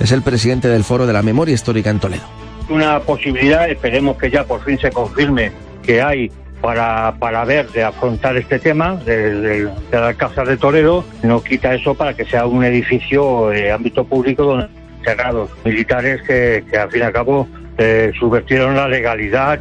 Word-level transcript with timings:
es 0.00 0.12
el 0.12 0.22
presidente 0.22 0.68
del 0.68 0.84
Foro 0.84 1.06
de 1.06 1.12
la 1.12 1.22
Memoria 1.22 1.54
Histórica 1.54 1.90
en 1.90 2.00
Toledo. 2.00 2.24
Una 2.68 3.00
posibilidad, 3.00 3.68
esperemos 3.68 4.16
que 4.16 4.30
ya 4.30 4.44
por 4.44 4.62
fin 4.64 4.78
se 4.78 4.90
confirme 4.90 5.52
que 5.82 6.00
hay 6.00 6.30
para, 6.60 7.14
para 7.18 7.44
ver 7.44 7.68
de 7.70 7.84
afrontar 7.84 8.36
este 8.38 8.58
tema 8.58 8.96
de, 8.96 9.34
de, 9.34 9.64
de 9.64 10.14
Casa 10.16 10.44
de 10.44 10.56
Toledo, 10.56 11.04
no 11.22 11.42
quita 11.42 11.74
eso 11.74 11.94
para 11.94 12.14
que 12.14 12.24
sea 12.24 12.46
un 12.46 12.64
edificio 12.64 13.48
de 13.48 13.70
ámbito 13.70 14.04
público 14.04 14.44
donde 14.44 14.68
cerrados 15.04 15.50
militares 15.64 16.22
que, 16.22 16.64
que 16.70 16.78
al 16.78 16.90
fin 16.90 17.02
y 17.02 17.04
al 17.04 17.12
cabo 17.12 17.46
eh, 17.76 18.12
subvertieron 18.18 18.76
la 18.76 18.88
legalidad. 18.88 19.60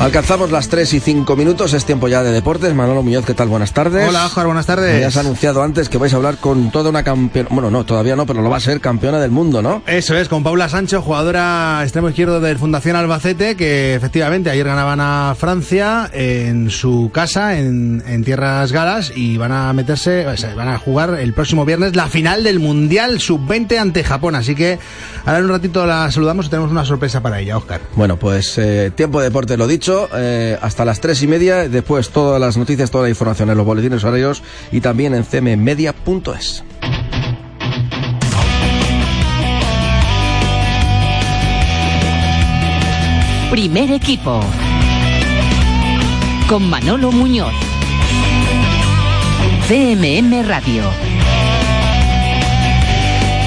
Alcanzamos 0.00 0.52
las 0.52 0.68
3 0.68 0.94
y 0.94 1.00
5 1.00 1.34
minutos, 1.34 1.74
es 1.74 1.84
tiempo 1.84 2.06
ya 2.06 2.22
de 2.22 2.30
deportes. 2.30 2.72
Manolo 2.72 3.02
Muñoz, 3.02 3.26
¿qué 3.26 3.34
tal? 3.34 3.48
Buenas 3.48 3.72
tardes. 3.72 4.08
Hola, 4.08 4.26
Oscar, 4.26 4.46
buenas 4.46 4.64
tardes. 4.64 5.00
Me 5.00 5.04
has 5.04 5.16
anunciado 5.16 5.60
antes 5.60 5.88
que 5.88 5.98
vais 5.98 6.12
a 6.12 6.16
hablar 6.16 6.36
con 6.36 6.70
toda 6.70 6.88
una 6.88 7.02
campeona, 7.02 7.48
bueno, 7.50 7.68
no, 7.68 7.84
todavía 7.84 8.14
no, 8.14 8.24
pero 8.24 8.40
lo 8.40 8.48
va 8.48 8.58
a 8.58 8.60
ser 8.60 8.80
campeona 8.80 9.18
del 9.18 9.32
mundo, 9.32 9.60
¿no? 9.60 9.82
Eso 9.88 10.16
es, 10.16 10.28
con 10.28 10.44
Paula 10.44 10.68
Sancho, 10.68 11.02
jugadora 11.02 11.80
extremo 11.82 12.08
izquierdo 12.08 12.40
del 12.40 12.58
Fundación 12.58 12.94
Albacete, 12.94 13.56
que 13.56 13.96
efectivamente 13.96 14.50
ayer 14.50 14.66
ganaban 14.66 15.00
a 15.00 15.34
Francia 15.36 16.08
en 16.12 16.70
su 16.70 17.10
casa, 17.12 17.58
en, 17.58 18.04
en 18.06 18.22
Tierras 18.22 18.70
Galas, 18.70 19.12
y 19.16 19.36
van 19.36 19.50
a 19.50 19.72
meterse, 19.72 20.28
o 20.28 20.36
sea, 20.36 20.54
van 20.54 20.68
a 20.68 20.78
jugar 20.78 21.18
el 21.18 21.32
próximo 21.32 21.64
viernes 21.64 21.96
la 21.96 22.06
final 22.06 22.44
del 22.44 22.60
Mundial 22.60 23.20
Sub-20 23.20 23.78
ante 23.78 24.04
Japón. 24.04 24.36
Así 24.36 24.54
que 24.54 24.78
ahora 25.24 25.38
en 25.38 25.46
un 25.46 25.50
ratito 25.50 25.84
la 25.86 26.08
saludamos 26.12 26.46
y 26.46 26.50
tenemos 26.50 26.70
una 26.70 26.84
sorpresa 26.84 27.20
para 27.20 27.40
ella, 27.40 27.56
Oscar. 27.56 27.80
Bueno, 27.96 28.16
pues 28.16 28.56
eh, 28.58 28.92
tiempo 28.94 29.18
de 29.18 29.24
deporte, 29.24 29.56
lo 29.56 29.66
dicho. 29.66 29.87
Eh, 29.90 30.58
hasta 30.60 30.84
las 30.84 31.00
tres 31.00 31.22
y 31.22 31.26
media. 31.26 31.68
Después 31.68 32.10
todas 32.10 32.40
las 32.40 32.56
noticias, 32.56 32.90
toda 32.90 33.04
la 33.04 33.10
información 33.10 33.48
en 33.50 33.56
los 33.56 33.66
boletines 33.66 34.04
horarios 34.04 34.42
y 34.70 34.80
también 34.80 35.14
en 35.14 35.24
cmmedia.es. 35.24 36.64
Primer 43.50 43.92
equipo. 43.92 44.40
Con 46.48 46.68
Manolo 46.68 47.10
Muñoz. 47.10 47.54
CMM 49.68 50.46
Radio. 50.46 51.07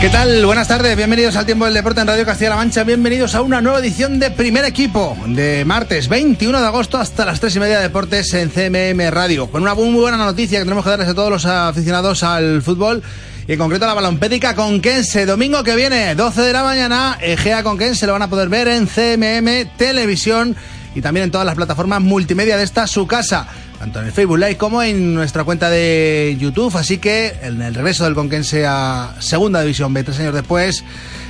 ¿Qué 0.02 0.10
tal? 0.10 0.48
Buenas 0.48 0.68
tardes, 0.68 0.98
bienvenidos 0.98 1.36
al 1.36 1.46
Tiempo 1.46 1.66
del 1.66 1.76
Deporte 1.76 2.02
en 2.02 2.08
Radio 2.08 2.26
Castilla-La 2.26 2.56
Mancha, 2.56 2.84
bienvenidos 2.84 3.36
a 3.36 3.44
una 3.44 3.62
nueva 3.62 3.78
edición 3.78 4.18
de 4.18 4.32
Primer 4.32 4.66
Equipo, 4.66 5.16
de 5.28 5.64
martes 5.64 6.10
21 6.10 6.60
de 6.60 6.66
agosto 6.66 6.98
hasta 6.98 7.24
las 7.24 7.40
3 7.40 7.58
y 7.58 7.60
media 7.60 7.78
de 7.78 7.84
deportes 7.84 8.34
en 8.34 8.50
CMM 8.50 9.12
Radio, 9.12 9.52
con 9.52 9.62
una 9.62 9.76
muy 9.76 9.94
buena 9.94 10.18
noticia 10.18 10.58
que 10.58 10.64
tenemos 10.64 10.84
que 10.84 10.90
darles 10.90 11.08
a 11.08 11.14
todos 11.14 11.30
los 11.30 11.46
aficionados 11.46 12.24
al 12.24 12.64
fútbol 12.64 13.04
y 13.48 13.54
en 13.54 13.60
concreto 13.60 13.86
a 13.86 13.90
la 13.90 13.94
balompédica 13.94 14.56
Conquense, 14.56 15.28
domingo 15.28 15.64
que 15.64 15.76
viene, 15.76 16.16
12 16.16 16.42
de 16.42 16.54
la 16.54 16.64
mañana, 16.64 17.20
Egea 17.22 17.62
Conquense 17.62 18.08
lo 18.08 18.14
van 18.14 18.24
a 18.24 18.30
poder 18.30 18.50
ver 18.50 18.70
en 18.70 18.88
CMM 18.88 19.78
Televisión 19.78 20.56
y 20.96 21.02
también 21.02 21.26
en 21.26 21.32
todas 21.32 21.46
las 21.46 21.56
plataformas 21.56 22.02
multimedia 22.02 22.58
de 22.58 22.64
esta 22.64 22.88
su 22.88 23.06
casa 23.06 23.48
tanto 23.82 24.00
en 24.00 24.06
el 24.06 24.12
Facebook 24.12 24.38
Live 24.38 24.58
como 24.58 24.84
en 24.84 25.16
nuestra 25.16 25.44
cuenta 25.44 25.72
de 25.72 26.38
YouTube. 26.40 26.78
Así 26.78 27.00
que 27.00 27.34
en 27.42 27.64
el 27.64 27.74
regreso 27.74 28.04
del 28.04 28.14
Conquense 28.14 28.64
a 28.68 29.16
Segunda 29.18 29.62
División 29.62 29.92
B, 29.92 30.04
tres 30.04 30.20
años 30.20 30.36
después, 30.36 30.84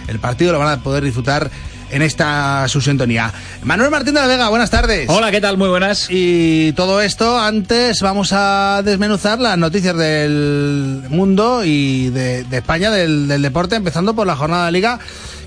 el 0.09 0.19
partido 0.19 0.51
lo 0.51 0.59
van 0.59 0.67
a 0.67 0.83
poder 0.83 1.01
disfrutar 1.01 1.49
en 1.91 2.01
esta 2.01 2.67
su 2.67 2.81
sintonía. 2.81 3.31
Manuel 3.63 3.89
Martín 3.89 4.15
de 4.15 4.19
la 4.19 4.27
Vega, 4.27 4.49
buenas 4.49 4.69
tardes. 4.69 5.07
Hola, 5.07 5.31
¿qué 5.31 5.39
tal? 5.39 5.57
Muy 5.57 5.69
buenas. 5.69 6.07
Y 6.09 6.73
todo 6.73 6.99
esto, 6.99 7.39
antes 7.39 8.01
vamos 8.01 8.33
a 8.33 8.81
desmenuzar 8.83 9.39
las 9.39 9.57
noticias 9.57 9.95
del 9.95 11.03
mundo 11.07 11.63
y 11.63 12.09
de, 12.09 12.43
de 12.43 12.57
España, 12.57 12.91
del, 12.91 13.29
del, 13.29 13.41
deporte, 13.41 13.77
empezando 13.77 14.13
por 14.13 14.27
la 14.27 14.35
jornada 14.35 14.65
de 14.65 14.73
liga 14.73 14.99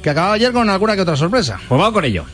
que 0.03 0.09
acababa 0.09 0.33
ayer 0.33 0.53
con 0.53 0.71
alguna 0.71 0.95
que 0.95 1.03
otra 1.03 1.17
sorpresa. 1.17 1.61
Pues 1.69 1.79
vamos 1.79 1.93
con 1.93 2.07
ello. 2.07 2.25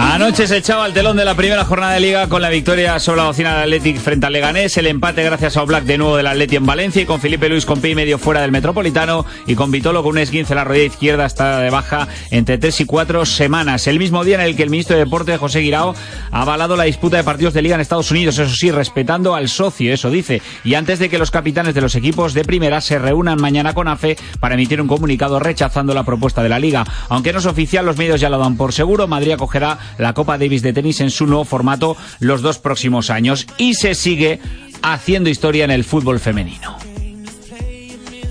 Anoche 0.00 0.46
se 0.46 0.58
echaba 0.58 0.86
el 0.86 0.92
telón 0.92 1.16
de 1.16 1.24
la 1.24 1.34
primera 1.34 1.64
jornada 1.64 1.94
de 1.94 1.98
liga 1.98 2.28
con 2.28 2.40
la 2.40 2.50
victoria 2.50 3.00
sobre 3.00 3.20
la 3.20 3.26
bocina 3.26 3.50
del 3.50 3.62
Athletic 3.64 3.98
frente 3.98 4.26
al 4.26 4.32
Leganés, 4.32 4.76
el 4.76 4.86
empate 4.86 5.24
gracias 5.24 5.56
a 5.56 5.62
Oblak 5.64 5.82
de 5.82 5.98
nuevo 5.98 6.16
del 6.16 6.28
Atleti 6.28 6.54
en 6.54 6.66
Valencia 6.66 7.02
y 7.02 7.04
con 7.04 7.20
Felipe 7.20 7.48
Luis 7.48 7.66
con 7.66 7.80
pie 7.80 7.96
medio 7.96 8.16
fuera 8.16 8.40
del 8.40 8.52
Metropolitano 8.52 9.26
y 9.48 9.56
con 9.56 9.72
Vitolo 9.72 10.04
con 10.04 10.12
un 10.12 10.18
esguince 10.18 10.54
la 10.54 10.62
rodilla 10.62 10.84
izquierda 10.84 11.24
hasta 11.24 11.58
de 11.58 11.70
baja 11.70 12.06
entre 12.30 12.58
tres 12.58 12.80
y 12.80 12.84
cuatro 12.84 13.26
semanas. 13.26 13.88
El 13.88 13.98
mismo 13.98 14.22
día 14.22 14.36
en 14.36 14.42
el 14.42 14.54
que 14.54 14.62
el 14.62 14.70
ministro 14.70 14.96
de 14.96 15.04
Deportes, 15.04 15.36
José 15.36 15.58
Guirao, 15.58 15.96
ha 16.30 16.42
avalado 16.42 16.76
la 16.76 16.84
disputa 16.84 17.16
de 17.16 17.24
partidos 17.24 17.52
de 17.52 17.62
liga 17.62 17.74
en 17.74 17.80
Estados 17.80 18.12
Unidos, 18.12 18.38
eso 18.38 18.54
sí, 18.54 18.70
respetando 18.70 19.34
al 19.34 19.48
socio, 19.48 19.92
eso 19.92 20.10
dice, 20.10 20.40
y 20.62 20.74
antes 20.74 21.00
de 21.00 21.08
que 21.08 21.18
los 21.18 21.32
capitanes 21.32 21.74
de 21.74 21.80
los 21.80 21.96
equipos 21.96 22.34
de 22.34 22.44
primera 22.44 22.80
se 22.80 23.00
reúnan 23.00 23.40
mañana 23.40 23.74
con 23.74 23.88
AFE 23.88 24.16
para 24.38 24.54
emitir 24.54 24.80
un 24.80 24.86
comunicado 24.86 25.40
rechazando 25.40 25.92
la 25.92 26.04
propuesta 26.04 26.40
de 26.40 26.50
la 26.50 26.60
liga. 26.60 26.84
Aunque 27.08 27.32
no 27.32 27.40
es 27.40 27.46
oficial, 27.46 27.84
los 27.84 27.96
medios 27.96 28.20
ya 28.20 28.30
lo 28.30 28.38
dan 28.38 28.56
por 28.56 28.72
seguro, 28.72 29.08
Madrid 29.08 29.32
acogerá 29.32 29.87
la 29.96 30.12
Copa 30.12 30.38
Davis 30.38 30.62
de 30.62 30.72
tenis 30.72 31.00
en 31.00 31.10
su 31.10 31.26
nuevo 31.26 31.44
formato 31.44 31.96
los 32.20 32.42
dos 32.42 32.58
próximos 32.58 33.10
años 33.10 33.46
y 33.56 33.74
se 33.74 33.94
sigue 33.94 34.40
haciendo 34.82 35.30
historia 35.30 35.64
en 35.64 35.70
el 35.70 35.84
fútbol 35.84 36.20
femenino. 36.20 36.76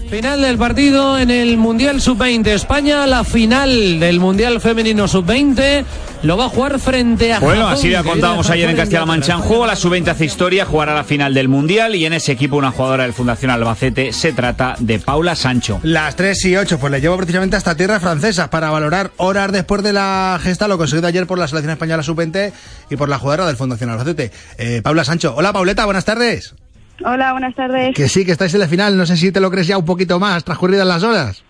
Final 0.09 0.41
del 0.41 0.57
partido 0.57 1.19
en 1.19 1.29
el 1.29 1.57
Mundial 1.57 2.00
Sub-20. 2.00 2.47
España, 2.47 3.06
la 3.06 3.25
final 3.25 4.00
del 4.00 4.22
Mundial 4.22 4.62
Femenino 4.62 5.06
Sub-20, 5.06 5.84
lo 6.23 6.38
va 6.38 6.45
a 6.45 6.50
jugar 6.50 6.79
frente 6.79 7.34
a 7.34 7.41
Bueno, 7.41 7.63
Japón, 7.63 7.73
así 7.73 7.90
la 7.90 8.03
que 8.03 8.09
contábamos 8.09 8.50
ayer 8.50 8.69
en 8.69 8.78
Castilla-La 8.78 9.06
Mancha 9.06 9.34
en 9.34 9.41
juego. 9.41 9.66
La 9.67 9.75
sub-20 9.75 10.07
hace 10.07 10.23
historia, 10.23 10.66
jugará 10.66 10.96
la 10.96 11.03
final 11.03 11.34
del 11.34 11.50
Mundial 11.50 11.94
y 11.94 12.06
en 12.06 12.13
ese 12.13 12.31
equipo 12.31 12.56
una 12.56 12.72
jugadora 12.72 13.03
del 13.03 13.12
Fundación 13.12 13.51
Albacete 13.51 14.13
se 14.13 14.31
trata 14.31 14.75
de 14.79 14.97
Paula 15.00 15.35
Sancho. 15.35 15.81
Las 15.84 16.16
3 16.16 16.46
y 16.46 16.56
8, 16.56 16.79
pues 16.79 16.91
le 16.91 17.01
llevo 17.01 17.17
precisamente 17.17 17.57
hasta 17.57 17.75
tierras 17.75 18.01
francesas 18.01 18.47
para 18.47 18.69
valorar 18.69 19.12
horas 19.17 19.51
después 19.51 19.84
de 19.84 19.91
la 19.91 20.40
gesta, 20.41 20.69
lo 20.69 20.78
conseguido 20.78 21.07
ayer 21.09 21.28
por 21.28 21.38
la 21.38 21.50
selección 21.50 21.73
española 21.73 22.01
sub-20 22.01 22.53
y 22.90 22.96
por 22.96 23.09
la 23.09 23.19
jugadora 23.19 23.46
del 23.46 23.57
Fundación 23.57 23.90
Albacete, 23.90 24.31
eh, 24.57 24.81
Paula 24.81 25.03
Sancho. 25.03 25.34
Hola 25.35 25.51
Pauleta, 25.51 25.84
buenas 25.84 26.06
tardes. 26.06 26.56
Hola, 27.03 27.31
buenas 27.31 27.56
tardes. 27.56 27.96
Que 27.96 28.08
sí, 28.08 28.25
que 28.25 28.31
estáis 28.31 28.53
en 28.53 28.59
la 28.59 28.68
final, 28.68 28.97
no 28.97 29.06
sé 29.06 29.18
si 29.18 29.31
te 29.31 29.40
lo 29.40 29.52
crees 29.52 29.68
ya 29.68 29.78
un 29.78 29.85
poquito 29.85 30.19
más, 30.19 30.44
transcurridas 30.44 30.88
las 30.88 31.03
horas. 31.03 31.44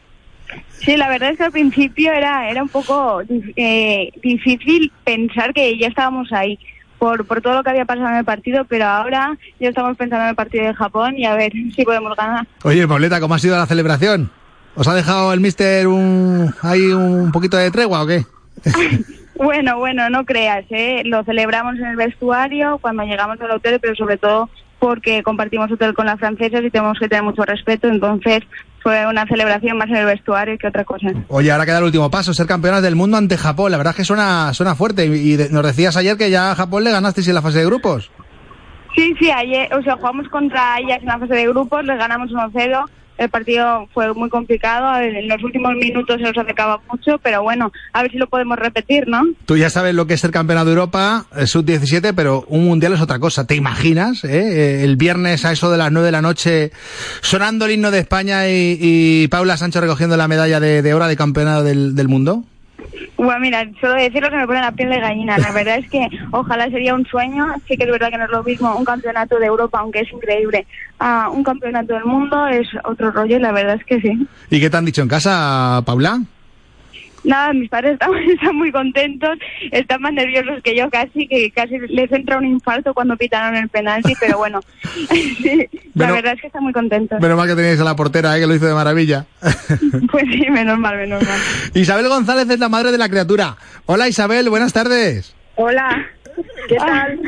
Sí, 0.80 0.96
la 0.96 1.10
verdad 1.10 1.32
es 1.32 1.38
que 1.38 1.44
al 1.44 1.52
principio 1.52 2.14
era, 2.14 2.50
era 2.50 2.64
un 2.64 2.70
poco 2.70 3.22
eh, 3.56 4.12
difícil 4.22 4.92
pensar 5.04 5.54
que 5.54 5.78
ya 5.78 5.88
estábamos 5.88 6.32
ahí 6.32 6.58
por, 7.00 7.26
por 7.26 7.42
todo 7.42 7.56
lo 7.56 7.64
que 7.64 7.70
había 7.70 7.86
pasado 7.86 8.10
en 8.10 8.18
el 8.18 8.26
partido, 8.26 8.66
pero 8.66 8.86
ahora 8.86 9.38
ya 9.60 9.70
estamos 9.70 9.98
pensando 9.98 10.24
en 10.24 10.30
el 10.30 10.36
partido 10.36 10.66
de 10.66 10.74
Japón 10.74 11.18
y 11.18 11.26
a 11.26 11.36
ver 11.36 11.52
si 11.76 11.84
podemos 11.84 12.16
ganar. 12.16 12.48
Oye, 12.64 12.88
Pauleta, 12.88 13.20
¿cómo 13.20 13.36
ha 13.36 13.40
sido 13.40 13.58
la 13.58 13.66
celebración? 13.66 14.32
¿Os 14.76 14.88
ha 14.88 14.94
dejado 14.94 15.34
el 15.34 15.40
mister 15.40 15.88
un, 15.88 16.54
ahí 16.62 16.88
un 16.88 17.32
poquito 17.32 17.58
de 17.58 17.72
tregua 17.72 18.04
o 18.04 18.08
qué? 18.08 18.26
Bueno, 19.38 19.78
bueno, 19.78 20.10
no 20.10 20.26
creas, 20.26 20.66
¿eh? 20.72 21.04
lo 21.06 21.24
celebramos 21.24 21.76
en 21.76 21.86
el 21.86 21.96
vestuario 21.96 22.80
cuando 22.80 23.04
llegamos 23.04 23.40
al 23.40 23.52
hotel, 23.52 23.80
pero 23.80 23.96
sobre 23.96 24.18
todo 24.18 24.50
porque 24.80 25.24
compartimos 25.24 25.72
hotel 25.72 25.94
con 25.94 26.06
las 26.06 26.20
francesas 26.20 26.62
y 26.64 26.70
tenemos 26.70 26.98
que 27.00 27.08
tener 27.08 27.24
mucho 27.24 27.44
respeto, 27.44 27.88
entonces 27.88 28.42
fue 28.82 29.06
una 29.08 29.26
celebración 29.26 29.78
más 29.78 29.88
en 29.90 29.98
el 29.98 30.06
vestuario 30.06 30.58
que 30.58 30.68
otra 30.68 30.86
cosa. 30.86 31.08
Oye, 31.30 31.52
ahora 31.52 31.66
queda 31.66 31.80
el 31.80 31.84
último 31.86 32.10
paso, 32.12 32.34
ser 32.34 32.46
campeonas 32.48 32.82
del 32.84 32.96
mundo 32.96 33.18
ante 33.18 33.38
Japón. 33.38 33.72
La 33.72 33.78
verdad 33.78 33.92
es 33.92 33.98
que 33.98 34.06
suena, 34.06 34.54
suena 34.54 34.76
fuerte. 34.76 35.06
Y, 35.06 35.34
y 35.34 35.36
de- 35.36 35.50
nos 35.50 35.64
decías 35.66 35.98
ayer 35.98 36.16
que 36.18 36.30
ya 36.30 36.52
a 36.52 36.56
Japón 36.56 36.84
le 36.84 36.92
ganasteis 36.92 37.28
en 37.28 37.36
la 37.36 37.42
fase 37.42 37.60
de 37.60 37.66
grupos. 37.66 38.12
Sí, 38.96 39.14
sí, 39.20 39.30
ayer, 39.30 39.72
o 39.74 39.82
sea, 39.84 39.96
jugamos 39.96 40.28
contra 40.30 40.80
ellas 40.80 41.00
en 41.02 41.08
la 41.08 41.20
fase 41.20 41.34
de 41.36 41.48
grupos, 41.48 41.84
les 41.84 41.98
ganamos 41.98 42.32
1-0. 42.32 42.86
El 43.18 43.30
partido 43.30 43.88
fue 43.94 44.14
muy 44.14 44.30
complicado, 44.30 45.00
en 45.02 45.28
los 45.28 45.44
últimos 45.44 45.74
minutos 45.76 46.18
se 46.18 46.22
nos 46.24 46.38
acercaba 46.38 46.80
mucho, 46.92 47.18
pero 47.24 47.42
bueno, 47.44 47.72
a 47.94 48.02
ver 48.04 48.12
si 48.12 48.18
lo 48.18 48.28
podemos 48.28 48.58
repetir, 48.60 49.08
¿no? 49.08 49.24
Tú 49.46 49.58
ya 49.58 49.70
sabes 49.70 49.96
lo 49.96 50.06
que 50.08 50.14
es 50.16 50.22
ser 50.22 50.32
campeona 50.32 50.64
de 50.64 50.72
Europa, 50.72 51.26
eh, 51.36 51.48
sub-17, 51.48 52.14
pero 52.16 52.46
un 52.48 52.66
mundial 52.66 52.94
es 52.94 53.02
otra 53.02 53.20
cosa. 53.20 53.46
¿Te 53.48 53.56
imaginas? 53.56 54.24
eh? 54.24 54.30
Eh, 54.82 54.84
El 54.84 54.98
viernes 54.98 55.46
a 55.46 55.52
eso 55.52 55.72
de 55.72 55.78
las 55.78 55.92
9 55.92 56.06
de 56.06 56.12
la 56.12 56.22
noche, 56.22 56.72
sonando 57.22 57.66
el 57.66 57.72
himno 57.72 57.92
de 57.92 58.00
España 58.00 58.48
y, 58.50 58.78
y 58.80 59.28
Paula 59.30 59.58
Sánchez 59.58 59.82
recogiendo 59.82 60.16
la 60.18 60.28
medalla 60.28 60.60
de, 60.60 60.82
de 60.82 60.94
oro 60.94 61.08
de 61.08 61.16
campeonato 61.16 61.64
del, 61.64 61.96
del 61.96 62.08
mundo. 62.08 62.44
Bueno, 63.18 63.40
mira, 63.40 63.66
solo 63.82 63.94
decirlo 63.94 64.30
que 64.30 64.38
me 64.38 64.48
pone 64.48 64.62
la 64.62 64.72
piel 64.72 64.90
de 64.90 65.00
gallina. 65.00 65.38
La 65.38 65.52
verdad 65.52 65.78
es 65.78 65.90
que 65.90 66.08
ojalá 66.32 66.70
sería 66.70 66.94
un 66.94 67.06
sueño. 67.06 67.46
Sí 67.68 67.78
que 67.78 67.84
es 67.84 67.92
verdad 67.92 68.10
que 68.10 68.18
no 68.18 68.26
es 68.26 68.32
lo 68.32 68.44
mismo 68.44 68.76
un 68.76 68.86
campeonato 68.86 69.40
de 69.40 69.48
Europa, 69.48 69.80
aunque 69.80 70.02
es 70.02 70.12
increíble. 70.12 70.68
Ah, 71.00 71.30
un 71.34 71.44
campeonato 71.44 71.94
del 71.94 72.06
mundo 72.06 72.48
es 72.48 72.68
otro 72.84 73.12
rollo 73.12 73.40
la 73.40 73.52
verdad 73.52 73.76
es 73.76 73.86
que 73.86 74.02
sí. 74.02 74.28
¿Y 74.50 74.60
qué 74.60 74.70
te 74.70 74.78
han 74.78 74.86
dicho 74.86 75.02
en 75.02 75.08
casa, 75.08 75.82
Paula? 75.86 76.22
Nada, 77.28 77.54
mis 77.54 77.70
padres 77.70 77.94
están, 78.00 78.16
están 78.16 78.56
muy 78.56 78.72
contentos, 78.72 79.38
están 79.72 80.02
más 80.02 80.14
nerviosos 80.14 80.64
que 80.64 80.76
yo 80.76 80.90
casi, 80.90 81.28
que 81.28 81.52
casi 81.52 81.78
les 81.90 82.12
entra 82.12 82.38
un 82.38 82.46
infarto 82.46 82.94
cuando 82.94 83.16
pitaron 83.18 83.56
el 83.56 83.70
penalti, 83.70 84.14
pero 84.20 84.38
bueno, 84.38 84.62
sí, 85.10 85.68
la 85.94 86.06
Pero- 86.06 86.16
verdad 86.16 86.34
es 86.34 86.42
que 86.42 86.48
están 86.48 86.64
muy 86.64 86.74
contentos. 86.74 87.20
Menos 87.20 87.38
mal 87.38 87.48
que 87.48 87.56
teníais 87.56 87.80
a 87.80 87.84
la 87.84 87.96
portera, 87.96 88.36
eh, 88.38 88.40
que 88.40 88.48
lo 88.48 88.56
hizo 88.56 88.66
de 88.66 88.74
maravilla. 88.74 89.26
Pues 90.12 90.24
sí, 90.32 90.46
menos 90.50 90.80
mal, 90.80 90.96
menos 90.98 91.22
mal. 91.22 91.40
Isabel 91.74 92.08
González 92.08 92.50
es 92.50 92.60
la 92.60 92.70
madre 92.70 92.92
de 92.92 92.98
la 92.98 93.10
criatura. 93.10 93.58
Hola 93.86 94.08
Isabel, 94.08 94.50
buenas 94.50 94.72
tardes. 94.74 95.36
Hola. 95.56 96.06
¿Qué 96.70 96.76
tal? 96.76 97.20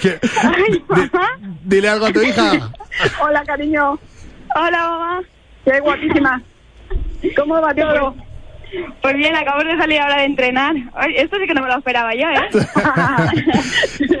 ¿Qué- 0.00 0.18
Ay, 0.42 0.82
mamá. 0.88 1.28
Dile 1.64 1.88
algo 1.88 2.06
a 2.06 2.12
tu 2.12 2.20
hija. 2.22 2.70
Hola, 3.22 3.44
cariño. 3.44 3.98
Hola, 4.56 4.78
mamá. 4.88 5.20
Qué 5.64 5.78
guapísima. 5.80 6.42
¿Cómo 7.36 7.60
va 7.60 7.74
todo? 7.74 8.16
Pues 9.02 9.16
bien, 9.16 9.34
acabo 9.34 9.62
de 9.64 9.76
salir 9.76 9.98
ahora 10.00 10.18
de 10.18 10.24
entrenar. 10.24 10.74
Ay, 10.94 11.14
esto 11.16 11.36
sí 11.40 11.46
que 11.46 11.54
no 11.54 11.62
me 11.62 11.68
lo 11.68 11.78
esperaba 11.78 12.10
yo, 12.14 12.28
¿eh? 12.28 12.66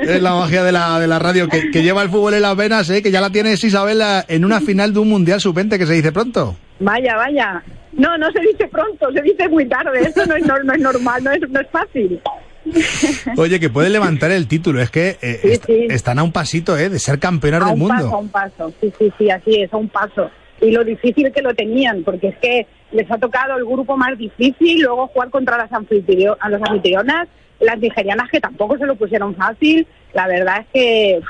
Es 0.02 0.22
la 0.22 0.34
magia 0.34 0.62
de 0.64 0.72
la, 0.72 0.98
de 0.98 1.06
la 1.06 1.18
radio 1.18 1.48
que, 1.48 1.70
que 1.70 1.82
lleva 1.82 2.02
el 2.02 2.08
fútbol 2.10 2.34
en 2.34 2.42
las 2.42 2.56
venas, 2.56 2.88
¿eh? 2.90 3.02
que 3.02 3.10
ya 3.10 3.20
la 3.20 3.30
tienes 3.30 3.62
Isabela 3.62 4.24
en 4.28 4.44
una 4.44 4.60
final 4.60 4.92
de 4.92 4.98
un 5.00 5.08
mundial 5.08 5.40
sub-20 5.40 5.78
que 5.78 5.86
se 5.86 5.92
dice 5.94 6.12
pronto. 6.12 6.56
Vaya, 6.80 7.16
vaya. 7.16 7.62
No, 7.92 8.16
no 8.18 8.30
se 8.32 8.40
dice 8.40 8.66
pronto, 8.68 9.12
se 9.12 9.22
dice 9.22 9.48
muy 9.48 9.66
tarde. 9.68 10.00
Eso 10.00 10.24
no 10.26 10.36
es, 10.36 10.44
nor- 10.44 10.64
no 10.64 10.72
es 10.74 10.80
normal, 10.80 11.22
no 11.24 11.32
es, 11.32 11.40
no 11.48 11.60
es 11.60 11.66
fácil. 11.70 12.20
Oye, 13.36 13.58
que 13.58 13.70
pueden 13.70 13.92
levantar 13.92 14.30
el 14.30 14.46
título, 14.46 14.80
es 14.80 14.90
que 14.90 15.18
eh, 15.22 15.40
Sí, 15.42 15.48
est- 15.50 15.64
sí. 15.66 15.86
están 15.90 16.18
a 16.18 16.22
un 16.22 16.32
pasito 16.32 16.76
¿eh? 16.78 16.88
de 16.88 16.98
ser 16.98 17.18
campeonas 17.18 17.64
del 17.64 17.72
un 17.74 17.78
mundo. 17.80 17.94
paso, 17.94 18.14
a 18.14 18.18
un 18.18 18.28
paso. 18.28 18.72
Sí, 18.80 18.92
sí, 18.98 19.12
sí, 19.18 19.30
así 19.30 19.62
es, 19.62 19.72
a 19.72 19.76
un 19.76 19.88
paso. 19.88 20.30
Y 20.60 20.70
lo 20.70 20.84
difícil 20.84 21.32
que 21.32 21.42
lo 21.42 21.54
tenían, 21.54 22.02
porque 22.04 22.28
es 22.28 22.36
que 22.38 22.66
les 22.92 23.10
ha 23.10 23.18
tocado 23.18 23.56
el 23.56 23.64
grupo 23.64 23.96
más 23.96 24.16
difícil, 24.18 24.82
luego 24.82 25.06
jugar 25.08 25.30
contra 25.30 25.56
las, 25.56 25.70
anfitrió- 25.70 26.36
a 26.40 26.48
las 26.50 26.60
anfitrionas, 26.62 27.28
las 27.60 27.78
nigerianas 27.78 28.28
que 28.30 28.40
tampoco 28.40 28.76
se 28.78 28.86
lo 28.86 28.94
pusieron 28.96 29.34
fácil. 29.34 29.86
La 30.12 30.26
verdad 30.26 30.60
es 30.60 30.66
que 30.72 31.20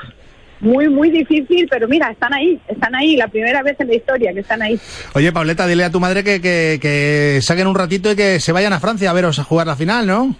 muy, 0.59 0.89
muy 0.89 1.09
difícil, 1.09 1.67
pero 1.69 1.87
mira, 1.87 2.09
están 2.11 2.33
ahí, 2.33 2.59
están 2.67 2.93
ahí, 2.95 3.15
la 3.15 3.27
primera 3.27 3.63
vez 3.63 3.75
en 3.79 3.87
la 3.87 3.95
historia 3.95 4.33
que 4.33 4.41
están 4.41 4.61
ahí. 4.61 4.79
Oye, 5.15 5.31
Pauleta, 5.31 5.65
dile 5.65 5.83
a 5.85 5.91
tu 5.91 5.99
madre 5.99 6.23
que, 6.23 6.41
que, 6.41 6.77
que 6.81 7.39
saquen 7.41 7.67
un 7.67 7.75
ratito 7.75 8.11
y 8.11 8.15
que 8.15 8.39
se 8.39 8.51
vayan 8.51 8.73
a 8.73 8.79
Francia 8.79 9.09
a 9.09 9.13
veros 9.13 9.39
a 9.39 9.43
jugar 9.43 9.65
la 9.67 9.75
final, 9.75 10.05
¿no? 10.05 10.35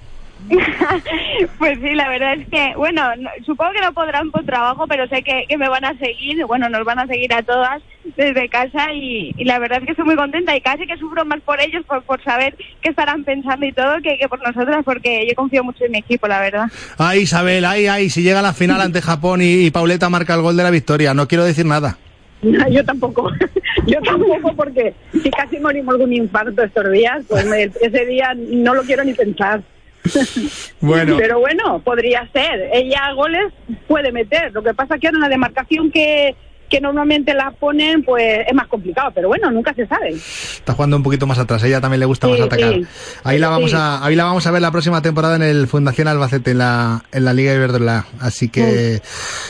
Pues 1.58 1.78
sí, 1.82 1.94
la 1.94 2.10
verdad 2.10 2.34
es 2.40 2.48
que, 2.50 2.74
bueno, 2.76 3.04
no- 3.18 3.30
supongo 3.46 3.72
que 3.74 3.82
no 3.82 3.94
podrán 3.94 4.32
por 4.32 4.44
trabajo, 4.46 4.86
pero 4.88 5.08
sé 5.08 5.22
que, 5.24 5.46
que 5.48 5.58
me 5.58 5.70
van 5.70 5.86
a 5.86 5.98
seguir, 5.98 6.44
bueno, 6.46 6.70
nos 6.70 6.84
van 6.84 7.00
a 7.00 7.08
seguir 7.08 7.34
a 7.34 7.42
todas 7.44 7.82
desde 8.18 8.50
casa 8.50 8.92
y, 8.94 9.32
y 9.38 9.46
la 9.46 9.60
verdad 9.60 9.80
es 9.80 9.86
que 9.86 9.92
estoy 9.92 10.06
muy 10.06 10.16
contenta 10.16 10.56
y 10.56 10.62
casi 10.62 10.86
que 10.88 10.98
sufro 10.98 11.24
más 11.26 11.40
por 11.42 11.62
ellos, 11.62 11.84
por, 11.88 12.04
por 12.04 12.22
saber 12.24 12.56
qué 12.82 12.90
estarán 12.90 13.24
pensando 13.24 13.66
y 13.66 13.72
todo, 13.74 13.96
que, 14.04 14.18
que 14.18 14.28
por 14.28 14.42
nosotras, 14.46 14.82
porque 14.84 15.26
yo 15.28 15.36
confío 15.36 15.64
mucho 15.64 15.86
en 15.86 15.92
mi 15.92 16.00
equipo, 16.00 16.28
la 16.28 16.40
verdad. 16.42 16.66
Ay, 16.98 17.22
Isabel, 17.22 17.64
ay, 17.66 17.88
ay, 17.88 18.10
si 18.10 18.22
llega 18.24 18.40
a 18.40 18.44
la 18.44 18.54
final 18.54 18.82
ante 18.82 19.02
Japón 19.02 19.42
y, 19.42 19.66
y 19.66 19.72
Pauleta 19.72 20.10
marca 20.10 20.34
el 20.36 20.42
gol 20.42 20.58
de 20.58 20.64
la 20.64 20.72
victoria, 20.72 21.14
no 21.14 21.28
quiero 21.28 21.44
decir 21.46 21.66
nada. 21.66 21.98
No, 22.42 22.68
yo 22.70 22.84
tampoco, 22.84 23.30
yo 23.88 24.02
tampoco 24.02 24.56
porque 24.56 24.94
si 25.12 25.30
casi 25.30 25.60
morimos 25.60 25.98
de 26.00 26.06
un 26.06 26.14
infarto 26.14 26.64
estos 26.64 26.92
días, 26.92 27.24
pues 27.30 27.46
me- 27.46 27.70
ese 27.82 28.06
día 28.08 28.34
no 28.36 28.74
lo 28.74 28.82
quiero 28.84 29.04
ni 29.04 29.14
pensar. 29.14 29.62
Bueno. 30.82 31.18
Pero 31.18 31.40
bueno, 31.40 31.80
podría 31.84 32.28
ser. 32.34 32.70
Ella 32.74 33.12
goles 33.14 33.54
puede 33.88 34.12
meter. 34.12 34.52
Lo 34.54 34.64
que 34.64 34.74
pasa 34.74 34.98
que 34.98 35.08
ahora 35.08 35.18
en 35.18 35.22
la 35.22 35.30
demarcación 35.30 35.92
que, 35.92 36.36
que 36.70 36.82
normalmente 36.82 37.34
la 37.36 37.52
ponen, 37.52 38.04
pues 38.04 38.40
es 38.48 38.54
más 38.56 38.68
complicado. 38.68 39.12
Pero 39.14 39.28
bueno, 39.28 39.52
nunca 39.52 39.74
se 39.76 39.86
sabe. 39.86 40.10
Está 40.10 40.74
jugando 40.74 40.98
un 40.98 41.04
poquito 41.04 41.28
más 41.28 41.38
atrás, 41.38 41.62
a 41.64 41.68
ella 41.68 41.82
también 41.82 42.00
le 42.00 42.06
gusta 42.08 42.26
Sí, 42.28 42.34
más 42.34 42.42
atacar. 42.42 42.74
sí. 42.74 42.86
Ahí 43.24 43.38
la 43.38 43.50
vamos 43.50 43.72
Sí. 43.72 43.78
a, 43.80 44.04
ahí 44.04 44.16
la 44.16 44.24
vamos 44.24 44.48
a 44.48 44.52
ver 44.52 44.62
la 44.62 44.72
próxima 44.72 45.02
temporada 45.04 45.36
en 45.36 45.44
el 45.44 45.68
Fundación 45.68 46.08
Albacete, 46.08 46.52
en 46.52 46.58
la, 46.60 47.04
en 47.12 47.26
la 47.26 47.34
Liga 47.34 47.54
Iberdrola. 47.54 48.06
Así 48.20 48.50
que, 48.50 49.02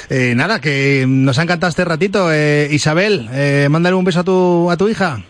eh, 0.09 0.33
nada, 0.35 0.59
que 0.59 1.05
nos 1.07 1.39
ha 1.39 1.43
encantado 1.43 1.69
este 1.69 1.85
ratito. 1.85 2.29
Eh, 2.33 2.67
Isabel, 2.71 3.29
eh, 3.31 3.67
mándale 3.69 3.95
un 3.95 4.03
beso 4.03 4.19
a 4.19 4.23
tu, 4.25 4.69
a 4.69 4.75
tu 4.77 4.89
hija. 4.89 5.21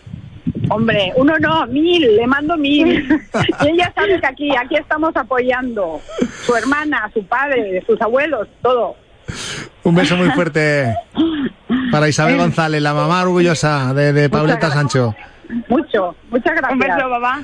Hombre, 0.72 1.12
uno 1.16 1.38
no, 1.38 1.66
mil, 1.66 2.16
le 2.16 2.26
mando 2.26 2.56
mil. 2.56 3.06
y 3.62 3.68
ella 3.68 3.92
sabe 3.94 4.20
que 4.20 4.26
aquí, 4.26 4.56
aquí 4.56 4.76
estamos 4.76 5.14
apoyando. 5.14 6.00
Su 6.44 6.56
hermana, 6.56 7.10
su 7.12 7.24
padre, 7.26 7.82
sus 7.86 8.00
abuelos, 8.00 8.48
todo. 8.62 8.96
Un 9.82 9.94
beso 9.94 10.16
muy 10.16 10.30
fuerte 10.30 10.94
para 11.90 12.08
Isabel 12.08 12.36
González, 12.38 12.80
la 12.80 12.94
mamá 12.94 13.22
orgullosa 13.22 13.92
de, 13.94 14.12
de 14.12 14.30
Pauleta. 14.30 14.70
Sancho. 14.70 15.14
Mucho, 15.68 16.16
muchas 16.30 16.56
gracias. 16.56 16.72
Un 16.72 16.78
beso, 16.78 17.08
mamá. 17.08 17.42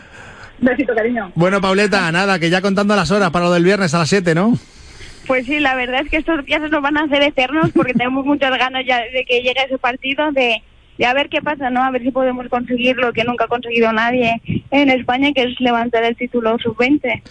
Besito, 0.60 0.94
cariño. 0.94 1.30
Bueno, 1.34 1.60
Pauleta, 1.60 2.10
nada, 2.10 2.38
que 2.38 2.50
ya 2.50 2.62
contando 2.62 2.96
las 2.96 3.10
horas 3.10 3.30
para 3.30 3.44
lo 3.44 3.52
del 3.52 3.64
viernes 3.64 3.94
a 3.94 3.98
las 3.98 4.08
7, 4.08 4.34
¿no? 4.34 4.54
Pues 5.26 5.44
sí, 5.44 5.60
la 5.60 5.74
verdad 5.74 6.00
es 6.00 6.10
que 6.10 6.16
estos 6.16 6.44
días 6.46 6.62
nos 6.70 6.82
van 6.82 6.96
a 6.96 7.02
hacer 7.02 7.22
eternos 7.22 7.70
porque 7.74 7.92
tenemos 7.92 8.24
muchas 8.24 8.50
ganas 8.58 8.84
ya 8.86 8.98
de 8.98 9.24
que 9.28 9.42
llegue 9.42 9.62
ese 9.62 9.76
partido, 9.76 10.32
de, 10.32 10.62
de 10.98 11.06
a 11.06 11.14
ver 11.14 11.28
qué 11.28 11.40
pasa, 11.40 11.70
¿no? 11.70 11.82
A 11.82 11.90
ver 11.90 12.02
si 12.02 12.10
podemos 12.10 12.46
conseguir 12.48 12.96
lo 12.96 13.12
que 13.12 13.24
nunca 13.24 13.44
ha 13.44 13.48
conseguido 13.48 13.92
nadie 13.92 14.42
en 14.70 14.90
España, 14.90 15.30
que 15.34 15.44
es 15.44 15.60
levantar 15.60 16.04
el 16.04 16.16
título 16.16 16.56
sub-20. 16.58 17.22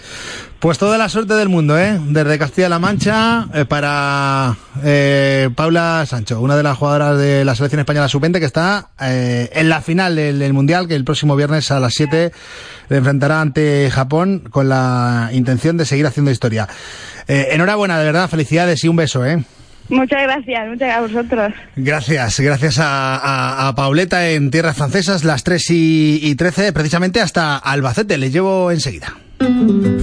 Pues 0.59 0.77
toda 0.77 0.97
la 0.97 1.09
suerte 1.09 1.33
del 1.33 1.49
mundo, 1.49 1.77
¿eh? 1.77 1.99
Desde 2.07 2.39
Castilla-La 2.39 2.79
Mancha 2.79 3.47
eh, 3.53 3.65
para 3.65 4.55
eh, 4.83 5.49
Paula 5.55 6.05
Sancho, 6.07 6.41
una 6.41 6.55
de 6.55 6.63
las 6.63 6.77
jugadoras 6.77 7.17
de 7.17 7.45
la 7.45 7.53
selección 7.55 7.79
española 7.81 8.07
sub-20 8.07 8.39
que 8.39 8.45
está 8.45 8.89
eh, 9.01 9.49
en 9.53 9.69
la 9.69 9.81
final 9.81 10.15
del, 10.15 10.39
del 10.39 10.53
Mundial, 10.53 10.87
que 10.87 10.95
el 10.95 11.03
próximo 11.03 11.35
viernes 11.35 11.69
a 11.69 11.79
las 11.79 11.93
7 11.93 12.31
le 12.89 12.97
enfrentará 12.97 13.41
ante 13.41 13.89
Japón 13.91 14.43
con 14.49 14.69
la 14.69 15.29
intención 15.33 15.77
de 15.77 15.85
seguir 15.85 16.05
haciendo 16.05 16.31
historia. 16.31 16.67
Eh, 17.27 17.49
enhorabuena, 17.51 17.99
de 17.99 18.05
verdad, 18.05 18.29
felicidades 18.29 18.83
y 18.83 18.87
un 18.87 18.95
beso, 18.95 19.25
¿eh? 19.25 19.43
Muchas 19.89 20.21
gracias, 20.23 20.67
muchas 20.67 20.79
gracias 20.79 20.97
a 20.97 21.01
vosotros. 21.01 21.53
Gracias, 21.75 22.39
gracias 22.39 22.79
a, 22.79 23.15
a- 23.15 23.67
a 23.69 23.75
Pauleta 23.75 24.29
en 24.29 24.51
tierras 24.51 24.75
francesas, 24.77 25.23
las 25.23 25.43
3 25.43 25.69
y, 25.71 26.19
y 26.23 26.35
13, 26.35 26.73
precisamente 26.73 27.21
hasta 27.21 27.57
Albacete, 27.57 28.17
le 28.17 28.29
llevo 28.29 28.71
enseguida. 28.71 29.13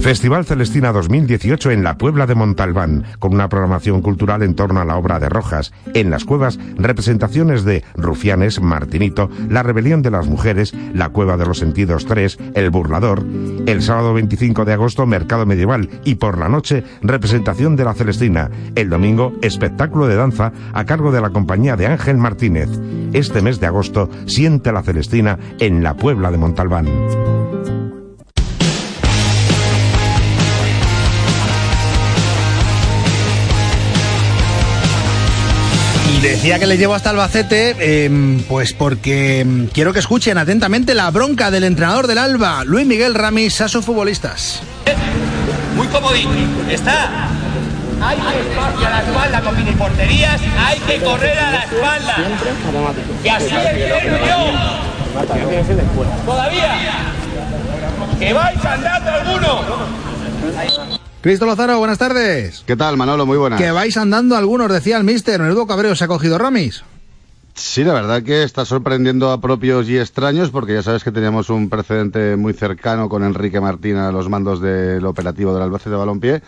Festival 0.01 0.45
Celestina 0.45 0.91
2018 0.91 1.71
en 1.71 1.83
la 1.83 1.97
Puebla 1.97 2.25
de 2.25 2.35
Montalbán, 2.35 3.03
con 3.19 3.33
una 3.33 3.49
programación 3.49 4.01
cultural 4.01 4.43
en 4.43 4.55
torno 4.55 4.79
a 4.79 4.85
la 4.85 4.97
obra 4.97 5.19
de 5.19 5.29
Rojas. 5.29 5.73
En 5.93 6.09
las 6.09 6.25
cuevas, 6.25 6.59
representaciones 6.77 7.65
de 7.65 7.83
Rufianes, 7.95 8.61
Martinito, 8.61 9.29
La 9.49 9.63
Rebelión 9.63 10.01
de 10.01 10.11
las 10.11 10.27
Mujeres, 10.27 10.73
La 10.93 11.09
Cueva 11.09 11.37
de 11.37 11.45
los 11.45 11.57
Sentidos 11.57 12.05
3, 12.05 12.37
El 12.53 12.69
Burlador. 12.69 13.25
El 13.65 13.81
sábado 13.81 14.13
25 14.13 14.63
de 14.63 14.73
agosto, 14.73 15.05
Mercado 15.05 15.45
Medieval. 15.45 15.89
Y 16.03 16.15
por 16.15 16.37
la 16.37 16.49
noche, 16.49 16.83
representación 17.01 17.75
de 17.75 17.85
la 17.85 17.93
Celestina. 17.93 18.49
El 18.75 18.89
domingo, 18.89 19.33
espectáculo 19.41 20.07
de 20.07 20.15
danza 20.15 20.53
a 20.73 20.85
cargo 20.85 21.11
de 21.11 21.21
la 21.21 21.31
compañía 21.31 21.75
de 21.75 21.87
Ángel 21.87 22.17
Martínez. 22.17 22.69
Este 23.13 23.41
mes 23.41 23.59
de 23.59 23.67
agosto, 23.67 24.09
siente 24.27 24.71
la 24.71 24.83
Celestina 24.83 25.39
en 25.59 25.83
la 25.83 25.95
Puebla 25.95 26.31
de 26.31 26.37
Montalbán. 26.37 26.85
Decía 36.25 36.57
que 36.57 36.65
le 36.65 36.77
llevo 36.77 36.95
hasta 36.95 37.11
Albacete, 37.11 37.75
eh, 37.79 38.41
pues 38.49 38.73
porque 38.73 39.45
mm, 39.45 39.65
quiero 39.65 39.93
que 39.93 39.99
escuchen 39.99 40.39
atentamente 40.39 40.95
la 40.95 41.11
bronca 41.11 41.51
del 41.51 41.63
entrenador 41.63 42.07
del 42.07 42.17
Alba, 42.17 42.63
Luis 42.63 42.87
Miguel 42.87 43.13
Ramis, 43.13 43.61
a 43.61 43.67
sus 43.67 43.85
futbolistas. 43.85 44.63
Muy 45.75 45.85
comodito. 45.87 46.31
Está. 46.67 47.29
Hay 48.01 48.17
espacio 48.17 48.87
a 48.87 48.89
la 48.89 49.01
espalda 49.01 49.41
con 49.41 49.55
mini 49.55 49.71
porterías. 49.73 50.41
Hay 50.57 50.79
que 50.79 50.97
correr 50.99 51.37
a 51.37 51.51
la 51.51 51.63
espalda. 51.63 52.15
Que 53.21 53.29
así 53.29 53.55
entiendo 53.55 54.17
yo. 54.25 54.51
Todavía. 56.25 56.75
Que 58.17 58.33
vais 58.33 58.65
andando 58.65 59.11
alguno. 59.11 60.94
Cristo 61.25 61.47
Lozaro, 61.47 61.79
buenas 61.79 61.97
tardes. 61.97 62.63
¿Qué 62.67 62.75
tal, 62.75 62.97
Manolo? 62.97 63.25
Muy 63.25 63.39
buenas. 63.39 63.59
Que 63.59 63.71
vais 63.71 63.97
andando 63.97 64.35
algunos, 64.35 64.71
decía 64.71 64.95
el 64.95 65.03
mister. 65.03 65.41
Menudo 65.41 65.65
cabreo 65.65 65.95
se 65.95 66.03
ha 66.03 66.07
cogido 66.07 66.37
Ramis. 66.37 66.83
Sí, 67.55 67.83
la 67.83 67.93
verdad 67.93 68.21
que 68.21 68.43
está 68.43 68.63
sorprendiendo 68.63 69.31
a 69.31 69.41
propios 69.41 69.89
y 69.89 69.97
extraños 69.97 70.51
porque 70.51 70.75
ya 70.75 70.83
sabes 70.83 71.03
que 71.03 71.11
teníamos 71.11 71.49
un 71.49 71.67
precedente 71.67 72.35
muy 72.35 72.53
cercano 72.53 73.09
con 73.09 73.23
Enrique 73.23 73.59
Martín 73.59 73.95
a 73.95 74.11
los 74.11 74.29
mandos 74.29 74.61
del 74.61 75.03
operativo 75.03 75.51
del 75.51 75.63
Albacete 75.63 75.89
de 75.89 75.95
Balompié, 75.95 76.43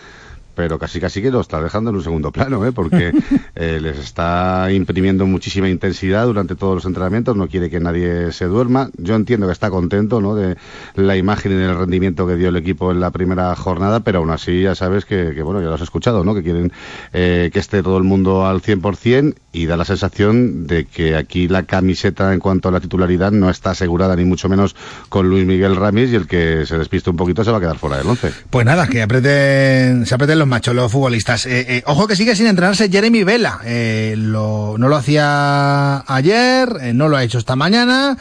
pero 0.57 0.79
casi 0.79 0.99
casi 0.99 1.21
que 1.21 1.29
lo 1.29 1.39
está 1.39 1.61
dejando 1.61 1.91
en 1.91 1.97
un 1.97 2.03
segundo 2.03 2.31
plano, 2.31 2.65
¿eh? 2.65 2.71
porque 2.71 3.13
eh, 3.55 3.79
les 3.79 3.99
está 3.99 4.71
imprimiendo 4.71 5.27
muchísima 5.27 5.69
intensidad 5.69 6.25
durante 6.25 6.55
todos 6.55 6.73
los 6.73 6.85
entrenamientos, 6.85 7.37
no 7.37 7.47
quiere 7.47 7.69
que 7.69 7.79
nadie 7.79 8.31
se 8.31 8.45
duerma. 8.45 8.89
Yo 8.97 9.13
entiendo 9.13 9.45
que 9.45 9.53
está 9.53 9.69
contento 9.69 10.19
¿no? 10.19 10.33
de 10.33 10.57
la 10.95 11.15
imagen 11.15 11.51
y 11.51 11.55
del 11.55 11.77
rendimiento 11.77 12.25
que 12.25 12.37
dio 12.37 12.49
el 12.49 12.55
equipo 12.55 12.91
en 12.91 12.99
la 12.99 13.11
primera 13.11 13.55
jornada, 13.55 13.99
pero 13.99 14.17
aún 14.17 14.31
así 14.31 14.63
ya 14.63 14.73
sabes 14.73 15.05
que, 15.05 15.33
que 15.35 15.43
bueno, 15.43 15.61
ya 15.61 15.67
lo 15.67 15.75
has 15.75 15.81
escuchado, 15.81 16.23
¿no? 16.23 16.33
que 16.33 16.41
quieren 16.41 16.73
eh, 17.13 17.51
que 17.53 17.59
esté 17.59 17.83
todo 17.83 17.99
el 17.99 18.03
mundo 18.03 18.47
al 18.47 18.63
100% 18.63 19.35
y 19.51 19.67
da 19.67 19.77
la 19.77 19.85
sensación 19.85 20.65
de 20.65 20.85
que 20.85 21.15
aquí 21.15 21.47
la 21.47 21.63
camiseta 21.63 22.33
en 22.33 22.39
cuanto 22.39 22.69
a 22.69 22.71
la 22.71 22.79
titularidad 22.79 23.31
no 23.31 23.51
está 23.51 23.71
asegurada 23.71 24.15
ni 24.15 24.25
mucho 24.25 24.49
menos 24.49 24.75
con 25.09 25.29
Luis 25.29 25.45
Miguel 25.45 25.75
Ramis 25.75 26.11
y 26.11 26.15
el 26.15 26.25
que 26.25 26.65
se 26.65 26.79
despiste 26.79 27.11
un 27.11 27.15
poquito 27.15 27.43
se 27.43 27.51
va 27.51 27.57
a 27.57 27.61
quedar 27.61 27.77
fuera 27.77 27.97
del 27.97 28.07
once. 28.07 28.31
Pues 28.49 28.65
nada, 28.65 28.87
que 28.87 29.03
aprieten, 29.03 30.07
se 30.07 30.15
aprieten 30.15 30.39
los 30.39 30.46
machos, 30.47 30.73
los 30.75 30.91
futbolistas. 30.91 31.45
Eh, 31.45 31.65
eh, 31.77 31.83
ojo 31.85 32.07
que 32.07 32.15
sigue 32.15 32.35
sin 32.35 32.47
entrenarse 32.47 32.89
Jeremy 32.89 33.23
Vela. 33.23 33.59
Eh, 33.65 34.15
lo- 34.17 34.75
no 34.77 34.87
lo 34.89 34.95
hacía 34.95 36.03
ayer, 36.07 36.69
eh, 36.81 36.93
no 36.93 37.07
lo 37.09 37.17
ha 37.17 37.23
hecho 37.23 37.37
esta 37.37 37.55
mañana 37.55 38.17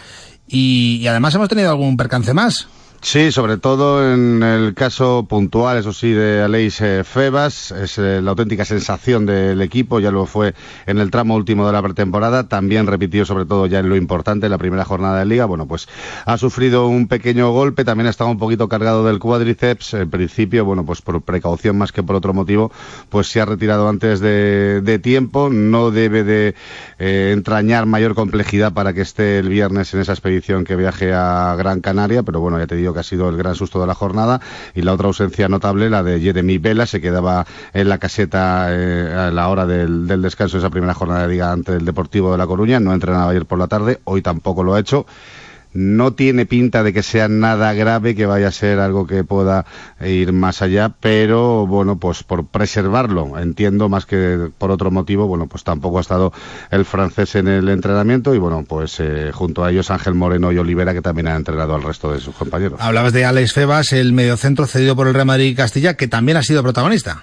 y, 0.49 0.99
y 1.00 1.06
además 1.06 1.35
hemos 1.35 1.49
tenido 1.49 1.71
algún 1.71 1.97
percance 1.97 2.35
más. 2.35 2.68
Sí, 3.02 3.30
sobre 3.30 3.56
todo 3.56 4.12
en 4.12 4.42
el 4.42 4.74
caso 4.74 5.26
puntual, 5.28 5.78
eso 5.78 5.92
sí, 5.92 6.10
de 6.10 6.42
Aleix 6.42 6.80
eh, 6.80 7.04
Febas, 7.04 7.70
es 7.70 7.98
eh, 7.98 8.20
la 8.20 8.30
auténtica 8.30 8.64
sensación 8.64 9.26
del 9.26 9.62
equipo, 9.62 10.00
ya 10.00 10.10
lo 10.10 10.26
fue 10.26 10.54
en 10.86 10.98
el 10.98 11.12
tramo 11.12 11.36
último 11.36 11.66
de 11.66 11.72
la 11.72 11.82
pretemporada, 11.82 12.48
también 12.48 12.88
repitió 12.88 13.24
sobre 13.24 13.44
todo 13.44 13.66
ya 13.66 13.78
en 13.78 13.88
lo 13.88 13.94
importante, 13.96 14.46
en 14.46 14.50
la 14.50 14.58
primera 14.58 14.84
jornada 14.84 15.20
de 15.20 15.26
liga, 15.26 15.44
bueno, 15.44 15.66
pues 15.66 15.88
ha 16.24 16.36
sufrido 16.36 16.88
un 16.88 17.06
pequeño 17.06 17.52
golpe, 17.52 17.84
también 17.84 18.08
estaba 18.08 18.28
un 18.28 18.38
poquito 18.38 18.68
cargado 18.68 19.06
del 19.06 19.20
cuádriceps, 19.20 19.94
en 19.94 20.10
principio, 20.10 20.64
bueno, 20.64 20.84
pues 20.84 21.00
por 21.00 21.22
precaución 21.22 21.78
más 21.78 21.92
que 21.92 22.02
por 22.02 22.16
otro 22.16 22.34
motivo, 22.34 22.72
pues 23.08 23.28
se 23.28 23.40
ha 23.40 23.44
retirado 23.44 23.88
antes 23.88 24.18
de, 24.18 24.80
de 24.80 24.98
tiempo, 24.98 25.48
no 25.48 25.92
debe 25.92 26.24
de 26.24 26.56
eh, 26.98 27.30
entrañar 27.32 27.86
mayor 27.86 28.16
complejidad 28.16 28.72
para 28.72 28.92
que 28.94 29.02
esté 29.02 29.38
el 29.38 29.48
viernes 29.48 29.94
en 29.94 30.00
esa 30.00 30.12
expedición 30.12 30.64
que 30.64 30.74
viaje 30.74 31.12
a 31.12 31.54
Gran 31.56 31.80
Canaria, 31.80 32.24
pero 32.24 32.40
bueno, 32.40 32.58
ya 32.58 32.66
te 32.66 32.74
digo 32.74 32.85
que 32.92 33.00
ha 33.00 33.04
sido 33.04 33.28
el 33.28 33.36
gran 33.36 33.54
susto 33.54 33.80
de 33.80 33.86
la 33.86 33.94
jornada. 33.94 34.40
Y 34.74 34.82
la 34.82 34.92
otra 34.92 35.08
ausencia 35.08 35.48
notable, 35.48 35.90
la 35.90 36.02
de 36.02 36.20
Jeremy 36.20 36.58
Vela, 36.58 36.86
se 36.86 37.00
quedaba 37.00 37.46
en 37.72 37.88
la 37.88 37.98
caseta 37.98 38.68
eh, 38.70 39.12
a 39.12 39.30
la 39.30 39.48
hora 39.48 39.66
del, 39.66 40.06
del 40.06 40.22
descanso 40.22 40.56
de 40.56 40.60
esa 40.60 40.70
primera 40.70 40.94
jornada 40.94 41.22
de 41.22 41.28
liga 41.28 41.52
ante 41.52 41.72
el 41.72 41.84
Deportivo 41.84 42.32
de 42.32 42.38
La 42.38 42.46
Coruña. 42.46 42.80
No 42.80 42.92
entrenaba 42.92 43.30
ayer 43.30 43.46
por 43.46 43.58
la 43.58 43.68
tarde, 43.68 44.00
hoy 44.04 44.22
tampoco 44.22 44.62
lo 44.62 44.74
ha 44.74 44.80
hecho 44.80 45.06
no 45.76 46.14
tiene 46.14 46.47
pinta 46.47 46.83
de 46.83 46.92
que 46.92 47.02
sea 47.02 47.28
nada 47.28 47.73
grave, 47.75 48.14
que 48.14 48.26
vaya 48.26 48.49
a 48.49 48.52
ser 48.52 48.78
algo 48.78 49.06
que 49.06 49.25
pueda 49.25 49.66
ir 50.04 50.33
más 50.33 50.62
allá, 50.62 50.92
pero 51.00 51.66
bueno, 51.66 51.97
pues 51.99 52.23
por 52.23 52.47
preservarlo, 52.47 53.38
entiendo 53.38 53.88
más 53.88 54.06
que 54.06 54.50
por 54.59 54.71
otro 54.71 54.90
motivo, 54.90 55.26
bueno, 55.26 55.47
pues 55.47 55.64
tampoco 55.64 55.99
ha 55.99 56.00
estado 56.00 56.33
el 56.71 56.85
francés 56.85 57.35
en 57.37 57.49
el 57.49 57.68
entrenamiento 57.68 58.35
y 58.35 58.38
bueno, 58.38 58.64
pues 58.66 58.99
eh, 59.00 59.30
junto 59.33 59.64
a 59.64 59.71
ellos 59.71 59.90
Ángel 59.90 60.14
Moreno 60.14 60.52
y 60.52 60.59
Olivera 60.59 60.95
que 60.95 61.02
también 61.02 61.28
han 61.28 61.37
entrenado 61.37 61.75
al 61.75 61.83
resto 61.83 62.12
de 62.12 62.21
sus 62.21 62.35
compañeros. 62.35 62.80
Hablabas 62.80 63.12
de 63.12 63.25
Alex 63.25 63.52
Febas, 63.52 63.92
el 63.92 64.12
mediocentro 64.12 64.66
cedido 64.66 64.97
por 64.97 65.09
el 65.09 65.14
Real 65.14 65.26
Madrid 65.26 65.47
y 65.47 65.54
Castilla, 65.54 65.95
que 65.95 66.09
también 66.09 66.37
ha 66.37 66.42
sido 66.42 66.62
protagonista. 66.62 67.23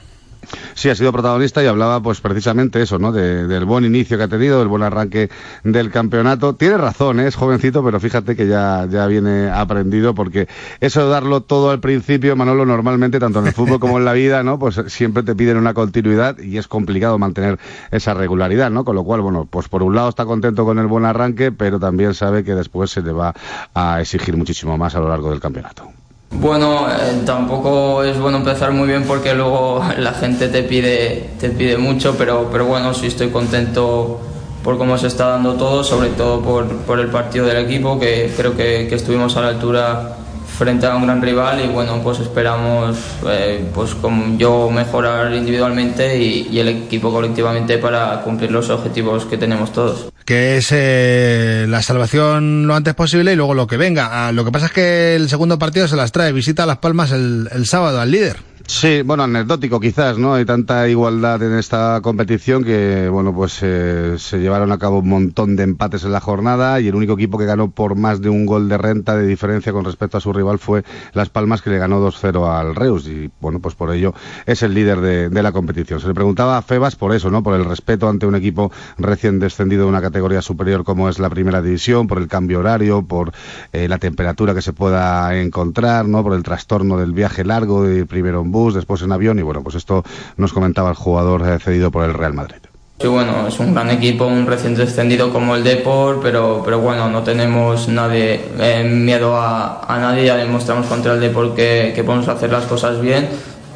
Sí, 0.74 0.90
ha 0.90 0.96
sido 0.96 1.12
protagonista 1.12 1.64
y 1.64 1.68
hablaba 1.68 2.02
pues 2.02 2.22
precisamente 2.22 2.82
eso, 2.82 3.00
¿no? 3.00 3.12
De, 3.12 3.48
del 3.48 3.66
buen 3.66 3.86
inicio 3.86 4.18
que 4.18 4.24
ha 4.24 4.28
tenido, 4.28 4.60
del 4.60 4.68
buen 4.68 4.84
arranque 4.84 5.30
del 5.64 5.92
campeonato. 5.92 6.56
Tiene 6.56 6.78
razón, 6.78 7.20
¿eh? 7.20 7.28
es 7.28 7.36
jovencito, 7.36 7.84
pero 7.84 8.00
fíjate 8.00 8.36
que 8.36 8.48
ya, 8.48 8.88
ya 8.90 9.08
viene 9.08 9.50
aprendido 9.50 10.14
porque 10.14 10.48
eso 10.80 11.06
de 11.06 11.10
darlo 11.10 11.42
todo 11.42 11.72
al 11.72 11.80
principio, 11.80 12.36
Manolo, 12.36 12.66
normalmente, 12.66 13.20
tanto 13.20 13.40
en 13.40 13.48
el 13.48 13.54
fútbol 13.54 13.80
como 13.80 13.98
en 13.98 14.06
la 14.06 14.14
vida, 14.14 14.44
¿no? 14.44 14.60
Pues 14.60 14.82
siempre 14.88 15.24
te 15.24 15.36
piden 15.36 15.58
una 15.58 15.74
continuidad 15.74 16.38
y 16.40 16.58
es 16.58 16.68
complicado 16.68 17.18
mantener 17.18 17.60
esa 17.92 18.14
regularidad, 18.14 18.72
¿no? 18.72 18.86
Con 18.86 18.96
lo 18.96 19.04
cual, 19.04 19.22
bueno, 19.22 19.48
pues 19.50 19.68
por 19.70 19.84
un 19.84 19.96
lado 19.96 20.10
está 20.10 20.26
contento 20.26 20.66
con 20.66 20.80
el 20.80 20.88
buen 20.88 21.06
arranque, 21.06 21.52
pero 21.52 21.80
también 21.80 22.14
sabe 22.14 22.44
que 22.44 22.56
después 22.56 22.92
se 22.92 23.02
le 23.02 23.12
va 23.12 23.34
a 23.74 24.02
exigir 24.02 24.36
muchísimo 24.38 24.78
más 24.78 24.96
a 24.96 25.00
lo 25.00 25.10
largo 25.10 25.30
del 25.30 25.40
campeonato. 25.40 26.03
Bueno, 26.40 26.88
eh, 26.90 27.22
tampoco 27.26 28.04
es 28.04 28.20
bueno 28.20 28.40
empezar 28.40 28.72
muy 28.72 28.88
bien 28.88 29.04
porque 29.04 29.34
luego 29.34 29.84
la 29.98 30.14
gente 30.14 30.48
te 30.48 30.64
pide, 30.64 31.30
te 31.40 31.50
pide 31.50 31.78
mucho, 31.78 32.16
pero, 32.18 32.50
pero 32.52 32.66
bueno, 32.66 32.94
sí 32.94 33.08
estoy 33.08 33.30
contento 33.30 34.20
por 34.64 34.78
cómo 34.78 34.98
se 34.98 35.08
está 35.08 35.28
dando 35.28 35.54
todo, 35.56 35.84
sobre 35.84 36.10
todo 36.10 36.42
por, 36.42 36.68
por 36.84 37.00
el 37.00 37.08
partido 37.08 37.46
del 37.46 37.58
equipo, 37.58 38.00
que 38.00 38.34
creo 38.36 38.56
que, 38.56 38.94
estuvimos 38.94 39.36
a 39.38 39.42
la 39.42 39.48
altura 39.50 40.18
frente 40.58 40.86
a 40.86 40.96
un 40.96 41.04
gran 41.04 41.22
rival 41.22 41.64
y 41.64 41.68
bueno, 41.68 42.00
pues 42.04 42.20
esperamos 42.20 42.98
eh, 43.28 43.66
pues 43.74 43.96
yo 44.38 44.70
mejorar 44.70 45.34
individualmente 45.34 46.18
y 46.18 46.60
el 46.60 46.68
equipo 46.70 47.12
colectivamente 47.12 47.78
para 47.78 48.22
cumplir 48.22 48.52
los 48.52 48.70
objetivos 48.70 49.26
que 49.26 49.38
tenemos 49.38 49.72
todos 49.72 50.13
que 50.26 50.58
es 50.58 50.70
eh, 50.72 51.66
la 51.68 51.82
salvación 51.82 52.68
lo 52.68 52.76
antes 52.76 52.94
posible 52.94 53.34
y 53.34 53.36
luego 53.36 53.54
lo 53.54 53.68
que 53.68 53.78
venga. 53.78 54.28
Ah, 54.28 54.32
lo 54.32 54.46
que 54.46 54.52
pasa 54.52 54.68
es 54.68 54.72
que 54.72 55.16
el 55.16 55.30
segundo 55.30 55.60
partido 55.60 55.88
se 55.88 55.96
las 55.96 56.12
trae, 56.12 56.32
visita 56.32 56.64
a 56.64 56.66
Las 56.66 56.78
Palmas 56.78 57.12
el, 57.12 57.50
el 57.52 57.66
sábado 57.66 58.00
al 58.00 58.12
líder. 58.12 58.53
Sí, 58.66 59.02
bueno, 59.02 59.24
anecdótico 59.24 59.82
quizás, 59.82 60.18
¿no? 60.18 60.36
Hay 60.36 60.46
tanta 60.46 60.88
igualdad 60.88 61.44
en 61.44 61.58
esta 61.58 62.00
competición 62.02 62.64
que, 62.64 63.10
bueno, 63.10 63.36
pues 63.36 63.60
eh, 63.62 64.16
se 64.18 64.40
llevaron 64.40 64.72
a 64.72 64.78
cabo 64.78 65.00
un 65.00 65.10
montón 65.10 65.58
de 65.58 65.64
empates 65.64 66.06
en 66.06 66.14
la 66.14 66.22
jornada 66.22 66.80
y 66.80 66.88
el 66.88 66.96
único 66.96 67.14
equipo 67.14 67.38
que 67.38 67.46
ganó 67.46 67.72
por 67.72 67.96
más 67.96 68.22
de 68.22 68.30
un 68.30 68.46
gol 68.46 68.70
de 68.70 68.78
renta 68.78 69.18
de 69.18 69.28
diferencia 69.28 69.74
con 69.74 69.84
respecto 69.84 70.18
a 70.18 70.22
su 70.22 70.32
rival 70.32 70.60
fue 70.60 70.86
Las 71.12 71.30
Palmas, 71.30 71.62
que 71.62 71.72
le 71.72 71.78
ganó 71.78 72.00
2-0 72.00 72.48
al 72.48 72.74
Reus 72.74 73.06
y, 73.10 73.30
bueno, 73.42 73.60
pues 73.60 73.76
por 73.76 73.94
ello 73.94 74.14
es 74.46 74.64
el 74.64 74.74
líder 74.74 75.02
de, 75.02 75.44
la 75.44 75.52
competición. 75.52 76.00
Se 76.00 76.08
le 76.08 76.14
preguntaba 76.14 76.58
a 76.58 76.62
Febas 76.62 76.96
por 76.96 77.14
eso, 77.14 77.30
¿no? 77.30 77.44
Por 77.44 77.56
el 77.56 77.66
respeto 77.66 78.08
ante 78.08 78.26
un 78.26 78.36
equipo 78.36 78.72
recién 78.98 79.40
descendido 79.40 79.84
de 79.84 79.90
una 79.90 80.02
categoría 80.02 80.42
superior 80.42 80.86
como 80.86 81.10
es 81.10 81.20
la 81.20 81.30
primera 81.30 81.62
división, 81.62 82.08
por 82.08 82.18
el 82.18 82.30
cambio 82.30 82.60
horario, 82.60 83.04
por 83.04 83.34
eh, 83.74 83.90
la 83.90 83.98
temperatura 83.98 84.56
que 84.56 84.62
se 84.62 84.72
pueda 84.72 85.38
encontrar, 85.38 86.08
¿no? 86.08 86.24
Por 86.24 86.34
el 86.34 86.44
trastorno 86.44 86.98
del 86.98 87.12
viaje 87.12 87.44
largo 87.44 87.84
de 87.84 88.06
primero 88.06 88.40
en 88.40 88.53
bus, 88.54 88.74
después 88.74 89.02
en 89.02 89.12
avión 89.12 89.38
y 89.40 89.42
bueno, 89.42 89.62
pues 89.62 89.76
esto 89.76 90.06
nos 90.38 90.54
comentaba 90.54 90.90
el 90.90 90.96
jugador 90.96 91.46
eh, 91.46 91.60
cedido 91.60 91.92
por 91.92 92.06
el 92.06 92.14
Real 92.14 92.34
Madrid. 92.34 92.62
Sí, 93.02 93.08
bueno, 93.08 93.48
es 93.48 93.60
un 93.60 93.74
gran 93.74 93.90
equipo, 93.90 94.26
un 94.26 94.46
recién 94.48 94.76
descendido 94.76 95.34
como 95.34 95.58
el 95.58 95.64
Depor, 95.66 96.22
pero, 96.22 96.62
pero 96.64 96.80
bueno, 96.80 97.10
no 97.10 97.22
tenemos 97.24 97.90
nadie, 97.90 98.40
eh, 98.60 98.84
miedo 98.90 99.36
a, 99.36 99.82
a, 99.94 100.00
nadie, 100.00 100.28
ya 100.28 100.38
demostramos 100.38 100.86
contra 100.86 101.16
el 101.16 101.20
Depor 101.20 101.54
que, 101.54 101.92
que 101.94 102.04
podemos 102.06 102.30
hacer 102.30 102.50
las 102.50 102.64
cosas 102.64 103.02
bien 103.02 103.28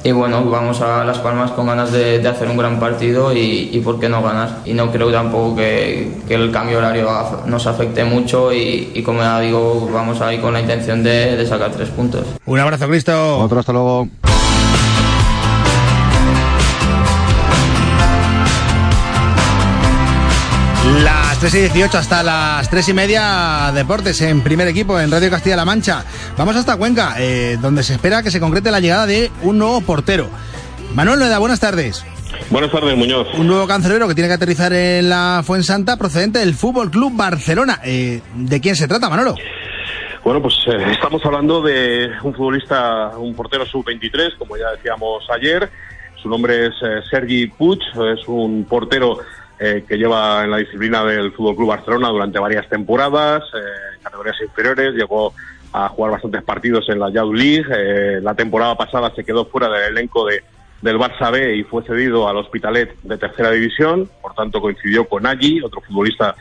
y 0.03 0.11
bueno, 0.11 0.45
vamos 0.45 0.79
a 0.81 1.03
Las 1.03 1.17
Palmas 1.19 1.51
con 1.51 1.67
ganas 1.67 1.91
de, 1.91 2.19
de 2.19 2.27
hacer 2.29 2.47
un 2.47 2.55
gran 2.55 2.79
partido 2.79 3.33
y, 3.33 3.69
y, 3.73 3.79
por 3.81 3.99
qué 3.99 4.07
no 4.07 4.21
ganar. 4.21 4.59
Y 4.63 4.73
no 4.73 4.91
creo 4.91 5.11
tampoco 5.11 5.57
que, 5.57 6.13
que 6.27 6.35
el 6.35 6.51
cambio 6.51 6.77
horario 6.77 7.09
nos 7.45 7.67
afecte 7.67 8.05
mucho 8.05 8.53
y, 8.53 8.91
y, 8.93 9.03
como 9.03 9.21
ya 9.21 9.39
digo, 9.39 9.89
vamos 9.91 10.21
ahí 10.21 10.37
con 10.37 10.53
la 10.53 10.61
intención 10.61 11.03
de, 11.03 11.35
de 11.35 11.45
sacar 11.45 11.71
tres 11.71 11.89
puntos. 11.89 12.25
Un 12.45 12.59
abrazo, 12.59 12.87
Cristo. 12.87 13.39
Otro, 13.39 13.59
hasta 13.59 13.73
luego. 13.73 14.07
Las 21.03 21.39
3 21.39 21.53
y 21.53 21.59
18 21.59 21.97
hasta 21.97 22.23
las 22.23 22.69
3 22.69 22.89
y 22.89 22.93
media, 22.93 23.71
deportes 23.73 24.21
en 24.21 24.41
primer 24.41 24.67
equipo 24.67 24.99
en 24.99 25.11
Radio 25.11 25.29
Castilla-La 25.29 25.65
Mancha. 25.65 26.05
Vamos 26.37 26.55
hasta 26.55 26.77
Cuenca, 26.77 27.15
eh, 27.19 27.57
donde 27.61 27.83
se 27.83 27.93
espera 27.93 28.23
que 28.23 28.31
se 28.31 28.39
concrete 28.39 28.71
la 28.71 28.79
llegada 28.79 29.05
de 29.05 29.29
un 29.43 29.57
nuevo 29.57 29.81
portero. 29.81 30.29
Manuel 30.93 31.19
Noeda, 31.19 31.39
buenas 31.39 31.59
tardes. 31.59 32.05
Buenas 32.49 32.71
tardes, 32.71 32.95
Muñoz. 32.95 33.27
Un 33.37 33.47
nuevo 33.47 33.67
cancerbero 33.67 34.07
que 34.07 34.15
tiene 34.15 34.29
que 34.29 34.35
aterrizar 34.35 34.71
en 34.71 35.09
la 35.09 35.41
Fuensanta 35.45 35.97
procedente 35.97 36.39
del 36.39 36.53
Fútbol 36.53 36.89
Club 36.89 37.13
Barcelona. 37.15 37.79
Eh, 37.83 38.21
¿De 38.35 38.61
quién 38.61 38.75
se 38.75 38.87
trata, 38.87 39.09
Manolo? 39.09 39.35
Bueno, 40.23 40.41
pues 40.41 40.55
eh, 40.67 40.91
estamos 40.91 41.25
hablando 41.25 41.61
de 41.61 42.09
un 42.23 42.33
futbolista, 42.33 43.11
un 43.17 43.35
portero 43.35 43.65
sub-23, 43.65 44.37
como 44.37 44.57
ya 44.57 44.71
decíamos 44.71 45.25
ayer. 45.29 45.69
Su 46.21 46.29
nombre 46.29 46.67
es 46.67 46.73
eh, 46.81 47.01
Sergi 47.09 47.47
Puig, 47.47 47.79
es 47.79 48.27
un 48.27 48.65
portero 48.65 49.19
eh, 49.59 49.83
que 49.87 49.97
lleva 49.97 50.43
en 50.43 50.51
la 50.51 50.57
disciplina 50.57 51.03
del 51.03 51.31
Fútbol 51.33 51.55
Club 51.55 51.69
Barcelona 51.69 52.09
durante 52.09 52.39
varias 52.39 52.67
temporadas, 52.69 53.43
eh, 53.55 53.97
categorías 54.01 54.35
inferiores, 54.41 54.93
llegó 54.93 55.33
a 55.73 55.89
jugar 55.89 56.11
bastantes 56.11 56.43
partidos 56.43 56.87
en 56.89 56.99
la 56.99 57.09
Youth 57.09 57.35
League. 57.35 57.65
Eh, 57.69 58.19
la 58.21 58.35
temporada 58.35 58.75
pasada 58.75 59.11
se 59.15 59.23
quedó 59.23 59.45
fuera 59.45 59.69
del 59.69 59.91
elenco 59.91 60.25
de, 60.25 60.43
del 60.81 60.97
Barça 60.97 61.31
B 61.31 61.57
y 61.57 61.63
fue 61.63 61.83
cedido 61.83 62.27
al 62.27 62.37
Hospitalet 62.37 62.95
de 63.01 63.17
tercera 63.17 63.51
división, 63.51 64.09
por 64.21 64.33
tanto 64.33 64.61
coincidió 64.61 65.05
con 65.05 65.25
Aggi, 65.25 65.61
otro 65.61 65.81
futbolista 65.81 66.35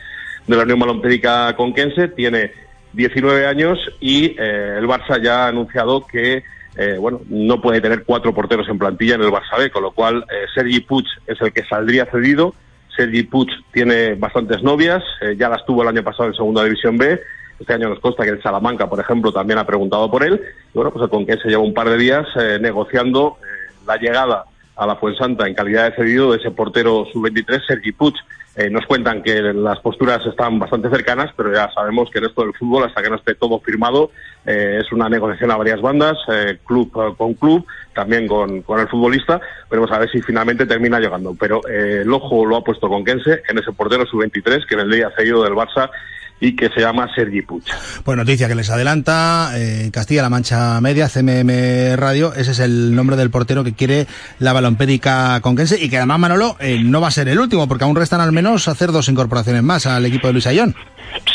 de 0.45 0.55
la 0.55 0.63
Unión 0.63 0.79
Malompédica 0.79 1.55
Conquense, 1.55 2.07
tiene 2.09 2.51
19 2.93 3.45
años 3.45 3.79
y 3.99 4.35
eh, 4.39 4.77
el 4.77 4.87
Barça 4.87 5.21
ya 5.21 5.45
ha 5.45 5.47
anunciado 5.49 6.05
que 6.05 6.43
eh, 6.77 6.97
bueno, 6.99 7.21
no 7.27 7.59
puede 7.59 7.81
tener 7.81 8.03
cuatro 8.03 8.33
porteros 8.33 8.69
en 8.69 8.77
plantilla 8.77 9.15
en 9.15 9.23
el 9.23 9.31
Barça 9.31 9.57
B, 9.57 9.71
con 9.71 9.81
lo 9.81 9.91
cual 9.91 10.25
eh, 10.29 10.45
Sergi 10.53 10.79
Puig 10.79 11.05
es 11.25 11.41
el 11.41 11.51
que 11.51 11.65
saldría 11.65 12.05
cedido. 12.05 12.53
Sergi 12.97 13.23
Puig 13.23 13.47
tiene 13.71 14.15
bastantes 14.15 14.63
novias, 14.63 15.03
eh, 15.21 15.35
ya 15.37 15.47
las 15.47 15.65
tuvo 15.65 15.83
el 15.83 15.87
año 15.87 16.03
pasado 16.03 16.27
en 16.29 16.35
Segunda 16.35 16.63
División 16.63 16.97
B. 16.97 17.21
Este 17.59 17.73
año 17.73 17.89
nos 17.89 17.99
consta 17.99 18.23
que 18.23 18.31
el 18.31 18.41
Salamanca, 18.41 18.89
por 18.89 18.99
ejemplo, 18.99 19.31
también 19.31 19.59
ha 19.59 19.65
preguntado 19.65 20.09
por 20.11 20.23
él. 20.23 20.41
Y 20.73 20.73
bueno, 20.73 20.91
pues 20.91 21.07
con 21.09 21.25
que 21.25 21.37
se 21.37 21.47
lleva 21.47 21.61
un 21.61 21.73
par 21.73 21.89
de 21.89 21.97
días 21.97 22.27
eh, 22.35 22.57
negociando 22.59 23.37
eh, 23.41 23.73
la 23.85 23.97
llegada 23.97 24.45
a 24.77 24.85
la 24.85 24.95
Fuensanta 24.95 25.47
en 25.47 25.55
calidad 25.55 25.89
de 25.89 25.95
cedido 25.95 26.31
de 26.31 26.37
ese 26.37 26.51
portero 26.51 27.05
sub-23, 27.11 27.65
Sergi 27.65 27.91
Puig. 27.91 28.15
Eh, 28.55 28.71
nos 28.71 28.85
cuentan 28.87 29.21
que 29.21 29.39
las 29.53 29.79
posturas 29.79 30.25
están 30.25 30.57
bastante 30.57 30.89
cercanas, 30.89 31.31
pero 31.37 31.53
ya 31.53 31.69
sabemos 31.73 32.09
que 32.09 32.17
en 32.17 32.25
esto 32.25 32.41
del 32.41 32.55
fútbol, 32.55 32.85
hasta 32.85 33.03
que 33.03 33.09
no 33.09 33.15
esté 33.15 33.35
todo 33.35 33.59
firmado, 33.59 34.09
eh, 34.45 34.79
es 34.81 34.91
una 34.91 35.09
negociación 35.09 35.51
a 35.51 35.57
varias 35.57 35.79
bandas, 35.79 36.17
eh, 36.31 36.57
club 36.65 36.91
con 37.15 37.35
club, 37.35 37.65
también 37.93 38.27
con, 38.27 38.63
con, 38.63 38.79
el 38.79 38.87
futbolista. 38.87 39.39
Veremos 39.69 39.91
a 39.91 39.99
ver 39.99 40.09
si 40.09 40.21
finalmente 40.21 40.65
termina 40.65 40.99
llegando. 40.99 41.35
Pero 41.39 41.61
el 41.67 42.11
ojo 42.11 42.45
lo 42.45 42.55
ha 42.55 42.63
puesto 42.63 42.89
con 42.89 43.05
Kense 43.05 43.43
en 43.47 43.59
ese 43.59 43.73
portero 43.73 44.05
sub-23 44.07 44.65
que 44.65 44.85
día 44.85 45.11
cedido 45.15 45.43
del 45.43 45.53
Barça 45.53 45.91
y 46.39 46.55
que 46.55 46.69
se 46.69 46.81
llama 46.81 47.09
Sergi 47.15 47.41
Puig. 47.41 47.63
Pues 48.03 48.17
noticia 48.17 48.47
que 48.47 48.55
les 48.55 48.69
adelanta 48.69 49.51
eh, 49.55 49.89
Castilla-La 49.91 50.29
Mancha 50.29 50.79
Media, 50.81 51.09
CMM 51.09 51.95
Radio, 51.95 52.33
ese 52.33 52.51
es 52.51 52.59
el 52.59 52.95
nombre 52.95 53.15
del 53.15 53.29
portero 53.29 53.63
que 53.63 53.73
quiere 53.73 54.07
la 54.39 54.53
balompédica 54.53 55.39
conquense 55.41 55.83
y 55.83 55.89
que 55.89 55.97
además 55.97 56.19
Manolo 56.19 56.57
eh, 56.59 56.79
no 56.83 57.01
va 57.01 57.07
a 57.07 57.11
ser 57.11 57.27
el 57.27 57.39
último 57.39 57.67
porque 57.67 57.83
aún 57.83 57.95
restan 57.95 58.21
al 58.21 58.31
menos 58.31 58.67
hacer 58.67 58.91
dos 58.91 59.09
incorporaciones 59.09 59.63
más 59.63 59.85
al 59.85 60.05
equipo 60.05 60.27
de 60.27 60.33
Luis 60.33 60.47
Ayón. 60.47 60.75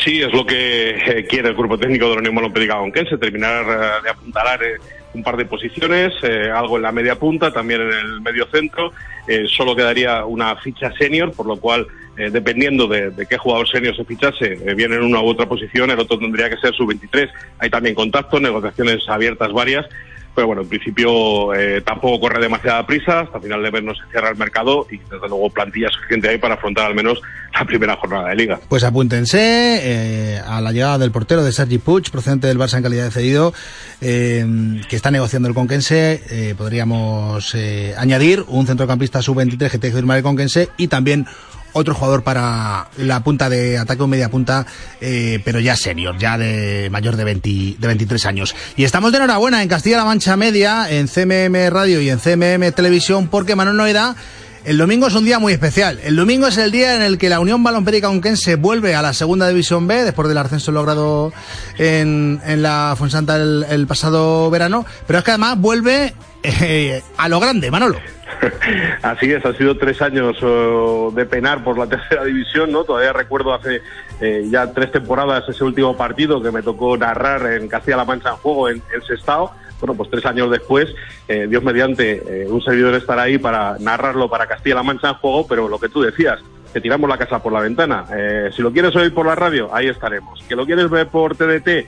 Sí, 0.05 0.21
es 0.21 0.33
lo 0.33 0.45
que 0.45 0.91
eh, 0.91 1.27
quiere 1.29 1.51
el 1.51 1.55
cuerpo 1.55 1.79
técnico 1.79 2.07
de 2.09 2.15
la 2.15 2.19
Unión 2.21 2.35
Balonpédica 2.35 2.77
Conquense, 2.77 3.19
terminar 3.19 3.65
eh, 3.65 4.03
de 4.03 4.11
apuntalar 4.11 4.63
eh, 4.63 4.77
un 5.15 5.23
par 5.23 5.37
de 5.37 5.45
posiciones, 5.45 6.13
eh, 6.23 6.51
algo 6.51 6.77
en 6.77 6.83
la 6.83 6.93
media 6.93 7.17
punta, 7.17 7.53
también 7.53 7.81
en 7.83 7.93
el 7.93 8.21
medio 8.21 8.47
centro. 8.47 8.93
Eh, 9.27 9.45
solo 9.47 9.77
quedaría 9.77 10.25
una 10.25 10.57
ficha 10.57 10.93
senior, 10.99 11.33
por 11.33 11.47
lo 11.47 11.57
cual, 11.57 11.87
eh, 12.17 12.31
dependiendo 12.31 12.87
de, 12.89 13.11
de 13.11 13.27
qué 13.27 13.39
jugador 13.39 13.69
senior 13.69 13.95
se 13.95 14.05
fichase, 14.05 14.59
eh, 14.67 14.75
bien 14.75 14.93
en 14.93 15.03
una 15.03 15.21
u 15.21 15.27
otra 15.27 15.47
posición, 15.47 15.91
el 15.91 16.01
otro 16.01 16.19
tendría 16.19 16.51
que 16.51 16.57
ser 16.57 16.75
su 16.75 16.87
23. 16.87 17.31
Hay 17.59 17.71
también 17.71 17.95
contactos, 17.95 18.41
negociaciones 18.41 19.09
abiertas 19.09 19.53
varias. 19.53 19.87
Pero 20.35 20.47
bueno, 20.47 20.63
en 20.63 20.69
principio 20.69 21.55
eh, 21.55 21.83
tampoco 21.83 22.21
corre 22.21 22.41
demasiada 22.41 22.87
prisa, 22.87 23.21
hasta 23.21 23.39
final 23.39 23.63
de 23.63 23.71
mes 23.71 23.83
no 23.83 23.95
se 23.95 24.03
cierra 24.11 24.31
el 24.31 24.37
mercado 24.37 24.87
y 24.91 24.97
desde 24.97 25.29
luego 25.29 25.51
plantilla 25.51 25.91
suficiente 25.91 26.29
hay 26.31 26.39
para 26.39 26.55
afrontar 26.55 26.87
al 26.87 26.95
menos 26.95 27.21
la 27.53 27.65
primera 27.67 27.97
jornada 27.97 28.31
de 28.31 28.37
liga. 28.37 28.61
Pues 28.69 28.83
apúntense 28.83 29.39
eh, 29.39 30.41
a 30.47 30.63
la 30.63 30.73
llegada 30.73 30.97
del 30.99 31.11
portero 31.11 31.45
de 31.45 31.53
Sergi 31.53 31.77
Puig, 31.77 32.11
procedente 32.11 32.47
del 32.47 32.59
Barça 32.59 32.79
en 32.79 32.83
calidad 32.83 33.05
de 33.05 33.11
cedido, 33.11 33.53
eh, 34.01 34.47
que 34.89 34.97
está 34.97 35.11
negociando 35.11 35.49
el 35.49 35.55
Conquense. 35.55 36.55
Podríamos 36.57 37.55
añadir 37.99 38.45
un 38.49 38.67
centrocampista 38.67 39.21
sub-23 39.21 39.71
que 39.71 39.79
tiene 39.79 39.93
que 39.93 39.97
firmar 39.97 40.17
el 40.17 40.23
Conquense 40.23 40.71
y 40.79 40.89
también 40.89 41.27
otro 41.73 41.95
jugador 41.95 42.23
para 42.23 42.89
la 42.97 43.23
punta 43.23 43.49
de 43.49 43.79
ataque 43.79 44.03
o 44.03 44.07
media 44.07 44.31
punta, 44.31 44.67
eh, 45.01 45.41
pero 45.45 45.61
ya 45.61 45.77
senior, 45.77 46.19
ya 46.19 46.39
de 46.39 46.89
mayor 46.91 47.17
de, 47.17 47.25
20, 47.25 47.77
de 47.79 47.87
23 47.87 48.27
años. 48.27 48.55
Y 48.77 48.85
estamos 48.85 49.13
de 49.13 49.19
enhorabuena 49.19 49.63
en 49.63 49.69
Castilla-La 49.69 50.05
Mancha 50.05 50.37
Media, 50.37 50.91
en 50.91 51.09
CMM 51.09 51.71
Radio 51.71 52.01
y 52.01 52.11
en 52.11 52.19
CMM 52.19 52.73
Televisión, 52.73 53.29
porque 53.29 53.57
Manuel 53.57 53.77
Noeda 53.77 54.17
el 54.65 54.79
domingo 54.79 55.09
es 55.09 55.15
un 55.15 55.25
día 55.25 55.41
muy 55.41 55.53
especial. 55.53 55.99
El 56.05 56.15
domingo 56.15 56.47
es 56.47 56.57
el 56.57 56.71
día 56.71 56.95
en 56.95 57.03
el 57.03 57.19
que 57.19 57.29
la 57.29 57.41
Unión 57.41 57.65
Balonpérica 57.65 58.07
Conquense 58.07 58.55
vuelve 58.55 58.95
a 58.95 59.03
la 59.03 59.13
Segunda 59.13 59.49
División 59.49 59.89
B 59.89 60.05
después 60.05 60.29
del 60.29 60.39
ascenso 60.39 60.71
logrado 60.71 61.33
en, 61.79 62.41
en 62.47 62.63
la 62.63 62.95
Fonsanta 62.97 63.37
el, 63.37 63.67
el 63.69 63.89
pasado 63.89 64.49
verano. 64.51 64.87
Pero 65.09 65.19
es 65.19 65.25
que 65.25 65.33
además 65.33 65.59
vuelve 65.59 66.15
eh, 66.45 67.03
a 67.17 67.29
lo 67.29 67.41
grande, 67.41 67.73
Manolo. 67.73 67.99
Así 69.03 69.33
es, 69.33 69.45
han 69.45 69.57
sido 69.57 69.77
tres 69.77 70.01
años 70.03 70.37
eh, 70.43 71.09
de 71.15 71.27
penar 71.27 71.63
por 71.63 71.79
la 71.79 71.87
tercera 71.89 72.25
división, 72.25 72.73
¿no? 72.73 72.85
Todavía 72.85 73.13
recuerdo 73.13 73.55
hace 73.55 73.83
eh, 74.21 74.47
ya 74.51 74.73
tres 74.73 74.93
temporadas 74.93 75.49
ese 75.49 75.65
último 75.65 75.97
partido 75.97 76.43
que 76.43 76.51
me 76.51 76.63
tocó 76.63 76.97
narrar 76.97 77.53
en 77.53 77.69
Castilla-La 77.69 78.05
Mancha 78.05 78.31
en 78.31 78.37
juego 78.37 78.69
en, 78.69 78.83
en 78.95 79.03
Sestao. 79.03 79.53
Bueno, 79.81 79.95
pues 79.95 80.11
tres 80.11 80.25
años 80.27 80.49
después, 80.49 80.95
eh, 81.27 81.49
Dios 81.49 81.65
mediante, 81.65 82.43
eh, 82.43 82.47
un 82.49 82.63
servidor 82.63 82.95
estará 82.95 83.23
ahí 83.23 83.39
para 83.39 83.79
narrarlo 83.81 84.31
para 84.31 84.47
Castilla-La 84.47 84.85
Mancha 84.85 85.09
en 85.09 85.15
juego, 85.15 85.47
pero 85.49 85.69
lo 85.69 85.81
que 85.81 85.89
tú 85.89 86.03
decías, 86.03 86.39
que 86.73 86.81
tiramos 86.81 87.09
la 87.09 87.19
casa 87.19 87.43
por 87.43 87.53
la 87.53 87.61
ventana. 87.61 88.07
Eh, 88.17 88.51
si 88.55 88.63
lo 88.63 88.73
quieres 88.73 88.95
oír 88.97 89.13
por 89.13 89.27
la 89.27 89.35
radio, 89.35 89.75
ahí 89.75 89.89
estaremos. 89.89 90.43
Que 90.49 90.57
lo 90.57 90.65
quieres 90.65 90.89
ver 90.89 91.09
por 91.09 91.37
TDT, 91.37 91.87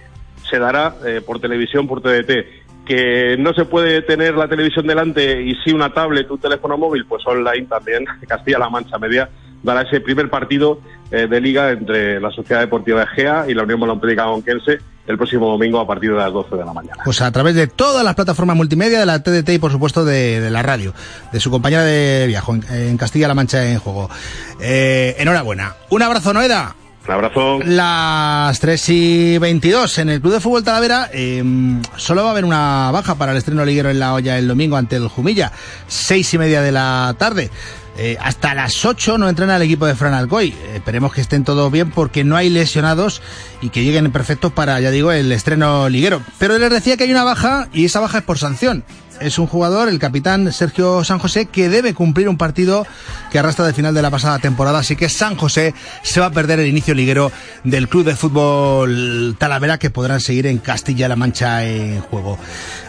se 0.49 0.59
dará 0.59 0.95
eh, 1.07 1.23
por 1.25 1.41
televisión, 1.41 1.87
por 1.87 2.03
TDT. 2.03 2.64
Que 2.85 3.37
no 3.39 3.53
se 3.55 3.65
puede 3.65 4.03
tener 4.03 4.35
la 4.35 4.49
televisión 4.49 4.87
delante 4.87 5.43
y 5.43 5.55
sí 5.65 5.73
una 5.73 5.93
tablet, 5.93 6.31
un 6.31 6.39
teléfono 6.39 6.77
móvil, 6.77 7.07
pues 7.07 7.27
online 7.27 7.67
también, 7.67 8.05
Castilla-La 8.29 8.69
Mancha 8.69 8.99
Media 8.99 9.29
dará 9.65 9.83
ese 9.83 10.01
primer 10.01 10.29
partido 10.29 10.79
eh, 11.11 11.27
de 11.27 11.41
liga 11.41 11.71
entre 11.71 12.21
la 12.21 12.31
Sociedad 12.31 12.61
Deportiva 12.61 13.05
de 13.05 13.51
y 13.51 13.55
la 13.55 13.63
Unión 13.63 13.81
Balonpédica 13.81 14.25
Conquense 14.25 14.79
el 15.07 15.17
próximo 15.17 15.49
domingo 15.49 15.81
a 15.81 15.87
partir 15.87 16.11
de 16.11 16.17
las 16.17 16.33
12 16.33 16.57
de 16.57 16.65
la 16.65 16.73
mañana. 16.73 17.03
Pues 17.05 17.21
a 17.21 17.31
través 17.31 17.55
de 17.55 17.67
todas 17.67 18.05
las 18.05 18.15
plataformas 18.15 18.57
multimedia, 18.57 19.01
de 19.01 19.07
la 19.07 19.23
TDT 19.23 19.51
y 19.51 19.59
por 19.59 19.71
supuesto 19.71 20.05
de, 20.05 20.49
la 20.51 20.63
radio, 20.63 20.95
de 21.33 21.41
su 21.41 21.51
compañera 21.51 21.83
de 21.83 22.27
viaje 22.27 22.53
en, 22.53 22.65
en 22.73 22.97
Castilla-La 22.97 23.35
Mancha 23.35 23.71
en 23.71 23.79
juego. 23.79 24.09
Eh, 24.61 25.17
enhorabuena. 25.19 25.75
Un 25.91 26.03
abrazo, 26.03 26.33
Noeda. 26.33 26.75
Un 27.07 27.13
abrazo. 27.13 27.59
Las 27.65 28.61
3 28.61 28.89
y 28.89 29.39
22 29.39 29.99
en 29.99 30.09
el 30.09 30.21
Club 30.21 30.33
de 30.33 30.41
Fútbol 30.41 30.65
Talavera. 30.65 31.11
Eh, 31.13 31.43
solo 31.97 32.23
va 32.23 32.29
a 32.29 32.31
haber 32.33 32.47
una 32.47 32.91
baja 32.93 33.17
para 33.17 33.33
el 33.33 33.39
estreno 33.39 33.65
liguero 33.65 33.91
en 33.91 33.99
la 33.99 34.15
olla 34.15 34.39
el 34.39 34.49
domingo 34.49 34.77
ante 34.77 34.97
el 34.97 35.09
Jumilla. 35.09 35.53
Seis 35.87 36.33
y 36.33 36.39
media 36.39 36.63
de 36.63 36.73
la 36.73 37.15
tarde. 37.19 37.51
Eh, 37.97 38.17
hasta 38.21 38.55
las 38.55 38.85
8 38.85 39.19
no 39.19 39.29
entrena 39.29 39.57
el 39.57 39.63
equipo 39.63 39.87
de 39.87 39.95
Fran 39.95 40.15
Alcoy. 40.15 40.55
Esperemos 40.75 41.13
que 41.13 41.21
estén 41.21 41.45
todos 41.45 41.71
bien 41.71 41.91
porque 41.91 42.25
no 42.25 42.37
hay 42.37 42.49
lesionados 42.49 43.21
y 43.61 43.69
que 43.69 43.85
lleguen 43.85 44.11
perfectos 44.11 44.53
para, 44.53 44.81
ya 44.81 44.91
digo, 44.91 45.13
el 45.13 45.31
estreno 45.31 45.89
liguero. 45.89 46.23
Pero 46.39 46.59
les 46.59 46.71
decía 46.71 46.97
que 46.97 47.05
hay 47.05 47.11
una 47.11 47.25
baja 47.25 47.69
y 47.73 47.85
esa 47.85 48.01
baja 48.01 48.19
es 48.19 48.25
por 48.25 48.39
sanción. 48.39 48.83
Es 49.21 49.39
un 49.39 49.47
jugador, 49.47 49.89
el 49.89 49.99
capitán 49.99 50.53
Sergio 50.53 51.05
San 51.05 51.19
José, 51.19 51.47
que 51.47 51.69
debe 51.69 51.95
cumplir 51.95 52.29
un 52.29 52.37
partido 52.37 52.87
que 53.31 53.39
arrastra 53.39 53.65
del 53.65 53.75
final 53.75 53.95
de 53.95 54.03
la 54.03 54.11
pasada 54.11 54.39
temporada. 54.39 54.81
Así 54.81 54.97
que 54.97 55.09
San 55.09 55.37
José 55.37 55.75
se 56.03 56.21
va 56.21 56.27
a 56.27 56.31
perder 56.31 56.61
el 56.61 56.67
inicio 56.67 56.95
liguero 56.95 57.31
del 57.63 57.89
Club 57.89 58.05
de 58.05 58.17
Fútbol 58.17 59.37
Talavera 59.39 59.79
que 59.79 59.91
podrán 59.91 60.21
seguir 60.21 60.47
en 60.47 60.59
Castilla-La 60.59 61.17
Mancha 61.17 61.65
en 61.65 62.01
juego. 62.01 62.39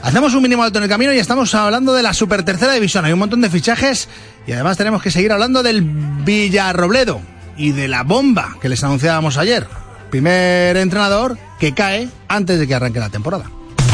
Hacemos 0.02 0.34
un 0.34 0.44
mínimo 0.44 0.64
alto 0.64 0.80
en 0.80 0.84
el 0.84 0.90
camino 0.90 1.14
y 1.14 1.20
estamos 1.20 1.54
hablando 1.56 1.94
de 1.94 2.04
la 2.04 2.14
Super 2.14 2.44
Tercera 2.44 2.74
División. 2.74 3.06
Hay 3.06 3.14
un 3.14 3.20
montón 3.20 3.42
de 3.42 3.50
fichajes 3.50 4.10
y 4.48 4.52
además 4.52 4.78
tenemos 4.78 5.02
que 5.02 5.12
seguir 5.12 5.32
hablando 5.32 5.64
del 5.64 5.82
Villarrobledo 5.82 7.22
y 7.58 7.72
de 7.72 7.88
la 7.88 8.04
bomba 8.04 8.58
que 8.62 8.70
les 8.70 8.84
anunciábamos 8.84 9.38
ayer. 9.38 9.68
Primer 10.10 10.78
entrenador 10.78 11.38
que 11.60 11.74
cae 11.74 12.10
antes 12.28 12.60
de 12.60 12.68
que 12.68 12.76
arranque 12.76 13.00
la 13.00 13.10
temporada. 13.10 13.46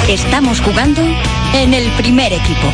Estamos 0.08 0.60
jugando 0.62 1.02
en 1.54 1.74
el 1.74 1.90
primer 1.92 2.34
equipo. 2.34 2.68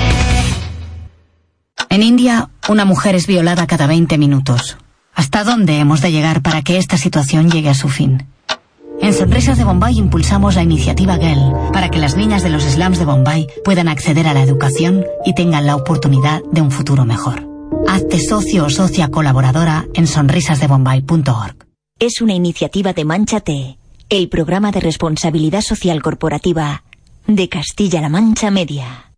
En 1.89 2.03
India, 2.03 2.49
una 2.69 2.85
mujer 2.85 3.15
es 3.15 3.27
violada 3.27 3.65
cada 3.65 3.87
20 3.87 4.17
minutos. 4.17 4.77
¿Hasta 5.13 5.43
dónde 5.43 5.79
hemos 5.79 6.01
de 6.01 6.11
llegar 6.11 6.41
para 6.41 6.61
que 6.61 6.77
esta 6.77 6.97
situación 6.97 7.49
llegue 7.49 7.69
a 7.69 7.73
su 7.73 7.89
fin? 7.89 8.27
En 9.01 9.13
Sonrisas 9.13 9.57
de 9.57 9.63
Bombay 9.63 9.97
impulsamos 9.97 10.55
la 10.55 10.63
iniciativa 10.63 11.15
GEL 11.15 11.39
para 11.71 11.89
que 11.89 11.99
las 11.99 12.15
niñas 12.17 12.43
de 12.43 12.49
los 12.49 12.63
slums 12.63 12.99
de 12.99 13.05
Bombay 13.05 13.47
puedan 13.63 13.87
acceder 13.87 14.27
a 14.27 14.33
la 14.33 14.41
educación 14.41 15.05
y 15.25 15.33
tengan 15.33 15.65
la 15.65 15.75
oportunidad 15.75 16.41
de 16.51 16.61
un 16.61 16.71
futuro 16.71 17.05
mejor. 17.05 17.47
Hazte 17.87 18.19
socio 18.19 18.65
o 18.65 18.69
socia 18.69 19.09
colaboradora 19.09 19.85
en 19.93 20.07
sonrisasdebombay.org. 20.07 21.55
Es 21.99 22.21
una 22.21 22.33
iniciativa 22.33 22.93
de 22.93 23.05
Manchate, 23.05 23.79
el 24.09 24.29
programa 24.29 24.71
de 24.71 24.81
responsabilidad 24.81 25.61
social 25.61 26.01
corporativa 26.01 26.83
de 27.27 27.49
Castilla-La 27.49 28.09
Mancha 28.09 28.49
Media. 28.49 29.13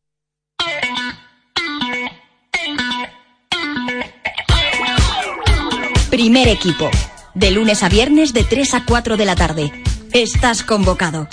Primer 6.09 6.47
equipo. 6.47 6.89
De 7.35 7.51
lunes 7.51 7.83
a 7.83 7.89
viernes 7.89 8.33
de 8.33 8.43
3 8.43 8.73
a 8.73 8.85
4 8.85 9.15
de 9.15 9.25
la 9.25 9.35
tarde. 9.35 9.71
Estás 10.11 10.63
convocado. 10.63 11.27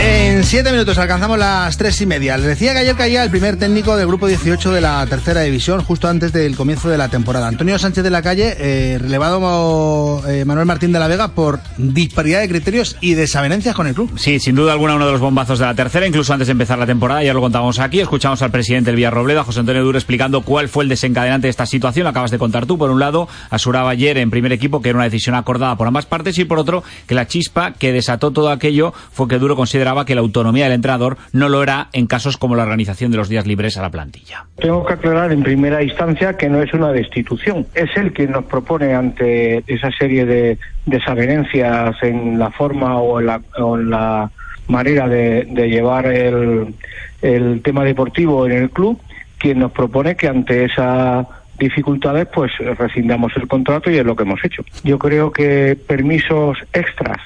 En 0.00 0.44
siete 0.44 0.70
minutos 0.70 0.98
alcanzamos 0.98 1.38
las 1.38 1.76
tres 1.76 2.00
y 2.00 2.06
media. 2.06 2.36
Les 2.36 2.46
decía 2.46 2.72
que 2.72 2.80
ayer 2.80 2.94
caía 2.94 3.22
el 3.24 3.30
primer 3.30 3.56
técnico 3.56 3.96
del 3.96 4.06
grupo 4.06 4.26
18 4.26 4.70
de 4.70 4.80
la 4.80 5.04
tercera 5.06 5.40
división, 5.40 5.82
justo 5.82 6.08
antes 6.08 6.32
del 6.32 6.56
comienzo 6.56 6.88
de 6.88 6.98
la 6.98 7.08
temporada. 7.08 7.48
Antonio 7.48 7.78
Sánchez 7.78 8.04
de 8.04 8.10
la 8.10 8.22
Calle, 8.22 8.56
eh, 8.58 8.98
relevado 8.98 10.22
eh, 10.28 10.44
Manuel 10.44 10.66
Martín 10.66 10.92
de 10.92 10.98
la 10.98 11.08
Vega 11.08 11.28
por 11.28 11.60
disparidad 11.78 12.40
de 12.40 12.48
criterios 12.48 12.96
y 13.00 13.14
desavenencias 13.14 13.74
con 13.74 13.86
el 13.86 13.94
club. 13.94 14.12
Sí, 14.16 14.38
sin 14.38 14.54
duda 14.54 14.72
alguna 14.72 14.94
uno 14.94 15.06
de 15.06 15.12
los 15.12 15.20
bombazos 15.20 15.58
de 15.58 15.66
la 15.66 15.74
tercera, 15.74 16.06
incluso 16.06 16.32
antes 16.32 16.46
de 16.48 16.52
empezar 16.52 16.78
la 16.78 16.86
temporada, 16.86 17.24
ya 17.24 17.34
lo 17.34 17.40
contábamos 17.40 17.78
aquí, 17.78 18.00
escuchamos 18.00 18.42
al 18.42 18.50
presidente 18.50 18.90
del 18.90 18.96
Villarrobledo, 18.96 19.40
a 19.40 19.44
José 19.44 19.60
Antonio 19.60 19.82
Duro, 19.82 19.98
explicando 19.98 20.42
cuál 20.42 20.68
fue 20.68 20.84
el 20.84 20.90
desencadenante 20.90 21.46
de 21.46 21.50
esta 21.50 21.66
situación, 21.66 22.04
lo 22.04 22.10
acabas 22.10 22.30
de 22.30 22.38
contar 22.38 22.66
tú, 22.66 22.78
por 22.78 22.90
un 22.90 23.00
lado, 23.00 23.28
asuraba 23.50 23.90
ayer 23.90 24.18
en 24.18 24.30
primer 24.30 24.52
equipo 24.52 24.80
que 24.80 24.90
era 24.90 24.98
una 24.98 25.04
decisión 25.04 25.34
acordada 25.34 25.76
por 25.76 25.88
ambas 25.88 26.06
partes 26.06 26.38
y 26.38 26.44
por 26.44 26.58
otro, 26.58 26.84
que 27.06 27.14
la 27.14 27.26
chispa 27.26 27.72
que 27.72 27.92
desató 27.92 28.30
todo 28.30 28.50
aquello 28.50 28.92
fue 29.12 29.26
que 29.26 29.38
Duro 29.38 29.55
consideraba 29.56 30.04
que 30.04 30.14
la 30.14 30.20
autonomía 30.20 30.64
del 30.64 30.74
entrenador 30.74 31.16
no 31.32 31.48
lo 31.48 31.62
era 31.62 31.88
en 31.92 32.06
casos 32.06 32.36
como 32.36 32.54
la 32.54 32.62
organización 32.62 33.10
de 33.10 33.16
los 33.16 33.28
días 33.28 33.46
libres 33.46 33.76
a 33.76 33.82
la 33.82 33.90
plantilla. 33.90 34.44
Tengo 34.56 34.84
que 34.84 34.94
aclarar 34.94 35.32
en 35.32 35.42
primera 35.42 35.82
instancia 35.82 36.36
que 36.36 36.48
no 36.48 36.62
es 36.62 36.72
una 36.72 36.92
destitución. 36.92 37.66
Es 37.74 37.90
él 37.96 38.12
quien 38.12 38.32
nos 38.32 38.44
propone 38.44 38.94
ante 38.94 39.64
esa 39.66 39.90
serie 39.90 40.24
de 40.24 40.58
desavenencias 40.84 41.96
en 42.02 42.38
la 42.38 42.50
forma 42.50 42.98
o 42.98 43.20
en 43.20 43.26
la, 43.26 43.40
o 43.58 43.76
en 43.76 43.90
la 43.90 44.30
manera 44.68 45.08
de, 45.08 45.44
llevar 45.68 46.06
el, 46.06 46.74
el 47.22 47.62
tema 47.62 47.84
deportivo 47.84 48.46
en 48.46 48.52
el 48.52 48.70
club, 48.70 49.00
quien 49.38 49.58
nos 49.58 49.72
propone 49.72 50.16
que 50.16 50.28
ante 50.28 50.64
esas 50.64 51.26
dificultades 51.58 52.28
pues 52.32 52.52
rescindamos 52.58 53.32
el 53.36 53.48
contrato 53.48 53.90
y 53.90 53.98
es 53.98 54.04
lo 54.04 54.14
que 54.14 54.24
hemos 54.24 54.44
hecho. 54.44 54.64
Yo 54.84 54.98
creo 54.98 55.32
que 55.32 55.76
permisos 55.86 56.58
extras 56.72 57.18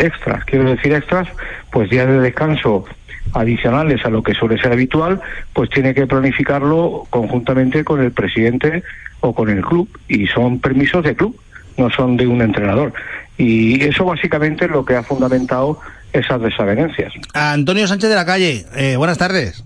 extras, 0.00 0.44
quiero 0.44 0.64
decir 0.64 0.92
extras, 0.92 1.28
pues 1.70 1.90
días 1.90 2.08
de 2.08 2.20
descanso 2.20 2.86
adicionales 3.32 4.04
a 4.04 4.10
lo 4.10 4.22
que 4.22 4.34
suele 4.34 4.60
ser 4.60 4.72
habitual, 4.72 5.20
pues 5.52 5.70
tiene 5.70 5.94
que 5.94 6.06
planificarlo 6.06 7.06
conjuntamente 7.10 7.84
con 7.84 8.00
el 8.00 8.12
presidente 8.12 8.82
o 9.20 9.34
con 9.34 9.50
el 9.50 9.62
club 9.62 9.88
y 10.08 10.26
son 10.26 10.58
permisos 10.58 11.04
de 11.04 11.14
club, 11.14 11.38
no 11.76 11.90
son 11.90 12.16
de 12.16 12.26
un 12.26 12.42
entrenador. 12.42 12.92
Y 13.38 13.82
eso 13.84 14.04
básicamente 14.04 14.66
es 14.66 14.70
lo 14.70 14.84
que 14.84 14.96
ha 14.96 15.02
fundamentado 15.02 15.78
esas 16.12 16.40
desavenencias. 16.40 17.12
Antonio 17.32 17.86
Sánchez 17.86 18.10
de 18.10 18.16
la 18.16 18.26
Calle, 18.26 18.66
eh, 18.76 18.96
buenas 18.96 19.18
tardes. 19.18 19.64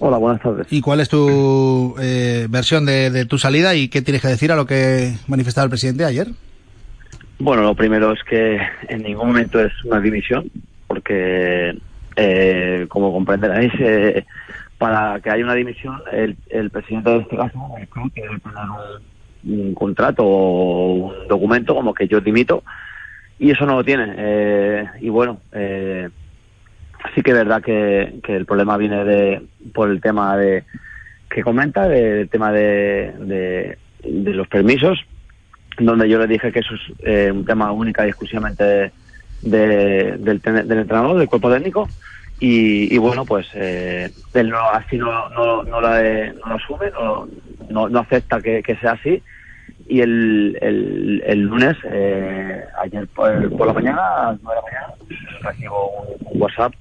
Hola, 0.00 0.16
buenas 0.16 0.40
tardes. 0.40 0.66
¿Y 0.70 0.80
cuál 0.80 1.00
es 1.00 1.08
tu 1.08 1.94
eh, 2.00 2.46
versión 2.48 2.86
de, 2.86 3.10
de, 3.10 3.24
tu 3.24 3.38
salida 3.38 3.74
y 3.74 3.88
qué 3.88 4.00
tienes 4.00 4.22
que 4.22 4.28
decir 4.28 4.52
a 4.52 4.56
lo 4.56 4.66
que 4.66 5.14
manifestaba 5.26 5.64
el 5.64 5.70
presidente 5.70 6.04
ayer? 6.04 6.28
Bueno, 7.40 7.62
lo 7.62 7.74
primero 7.74 8.12
es 8.12 8.22
que 8.24 8.60
en 8.88 9.02
ningún 9.02 9.28
momento 9.28 9.60
es 9.60 9.72
una 9.84 10.00
división, 10.00 10.50
porque 10.88 11.78
eh, 12.16 12.86
como 12.88 13.12
comprenderéis, 13.12 13.72
eh, 13.78 14.24
para 14.76 15.20
que 15.20 15.30
haya 15.30 15.44
una 15.44 15.54
dimisión, 15.54 16.00
el, 16.10 16.36
el 16.50 16.70
presidente 16.70 17.10
de 17.10 17.18
este 17.18 17.36
caso, 17.36 17.58
el 17.78 17.86
club, 17.88 18.12
tiene 18.12 18.30
que 18.30 18.40
tener 18.40 18.64
un, 19.44 19.68
un 19.68 19.74
contrato 19.74 20.24
o 20.24 20.92
un 20.94 21.28
documento 21.28 21.76
como 21.76 21.94
que 21.94 22.08
yo 22.08 22.20
dimito, 22.20 22.64
y 23.38 23.52
eso 23.52 23.66
no 23.66 23.76
lo 23.76 23.84
tiene. 23.84 24.14
Eh, 24.16 24.84
y 25.00 25.08
bueno, 25.08 25.40
eh, 25.52 26.08
sí 27.14 27.22
que 27.22 27.30
es 27.30 27.36
verdad 27.36 27.62
que, 27.62 28.18
que 28.24 28.34
el 28.34 28.46
problema 28.46 28.76
viene 28.76 29.04
de 29.04 29.42
por 29.72 29.90
el 29.90 30.00
tema 30.00 30.36
de 30.36 30.64
que 31.30 31.44
comenta, 31.44 31.86
del 31.86 32.28
tema 32.28 32.50
de, 32.50 33.12
de, 33.20 33.78
de 34.02 34.34
los 34.34 34.48
permisos, 34.48 34.98
donde 35.86 36.08
yo 36.08 36.18
le 36.18 36.26
dije 36.26 36.52
que 36.52 36.60
eso 36.60 36.74
es 36.74 36.80
eh, 37.04 37.30
un 37.32 37.44
tema 37.44 37.72
única 37.72 38.04
y 38.04 38.08
exclusivamente 38.10 38.92
de- 39.42 40.16
del, 40.18 40.40
del 40.40 40.78
entrenador, 40.78 41.18
del 41.18 41.28
cuerpo 41.28 41.50
técnico, 41.52 41.88
y, 42.40 42.92
y 42.94 42.98
bueno, 42.98 43.24
pues 43.24 43.46
eh, 43.54 44.10
él 44.34 44.48
no, 44.50 44.58
así 44.70 44.96
no, 44.96 45.28
no, 45.30 45.62
no, 45.64 45.80
la, 45.80 46.32
no 46.34 46.46
lo 46.46 46.54
asume, 46.54 46.90
no, 46.90 47.28
no, 47.68 47.88
no 47.88 47.98
acepta 48.00 48.40
que, 48.40 48.62
que 48.62 48.76
sea 48.76 48.92
así, 48.92 49.22
y 49.88 50.00
el, 50.00 50.58
el, 50.60 51.22
el 51.26 51.40
lunes, 51.40 51.76
eh, 51.84 52.64
ayer 52.82 53.06
por, 53.08 53.66
la 53.66 53.72
mañana, 53.72 54.02
a 54.02 54.32
las 54.32 54.42
nueve 54.42 54.60
de 54.60 54.72
la 54.72 54.80
mañana, 54.80 54.94
recibo 55.42 55.90
un, 55.90 56.16
un 56.32 56.42
WhatsApp 56.42 56.72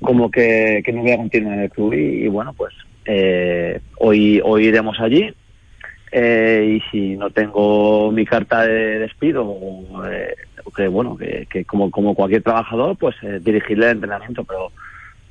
como 0.00 0.30
que, 0.30 0.82
que 0.84 0.92
no 0.92 1.02
voy 1.02 1.12
a 1.12 1.16
continuar 1.16 1.54
en 1.54 1.60
el 1.64 1.70
club 1.70 1.94
y, 1.94 2.24
y 2.24 2.28
bueno, 2.28 2.52
pues 2.52 2.74
eh, 3.04 3.80
hoy, 3.98 4.40
hoy 4.44 4.66
iremos 4.66 4.98
allí 5.00 5.32
eh, 6.12 6.76
y 6.78 6.90
si 6.90 7.16
no 7.16 7.30
tengo 7.30 8.12
mi 8.12 8.24
carta 8.26 8.66
de 8.66 8.98
despido, 9.00 9.58
eh, 10.10 10.34
que 10.76 10.86
bueno, 10.88 11.16
que, 11.16 11.46
que 11.50 11.64
como, 11.64 11.90
como 11.90 12.14
cualquier 12.14 12.42
trabajador, 12.42 12.96
pues 12.98 13.16
eh, 13.22 13.40
dirigirle 13.42 13.86
el 13.86 13.92
entrenamiento, 13.92 14.44
pero 14.44 14.70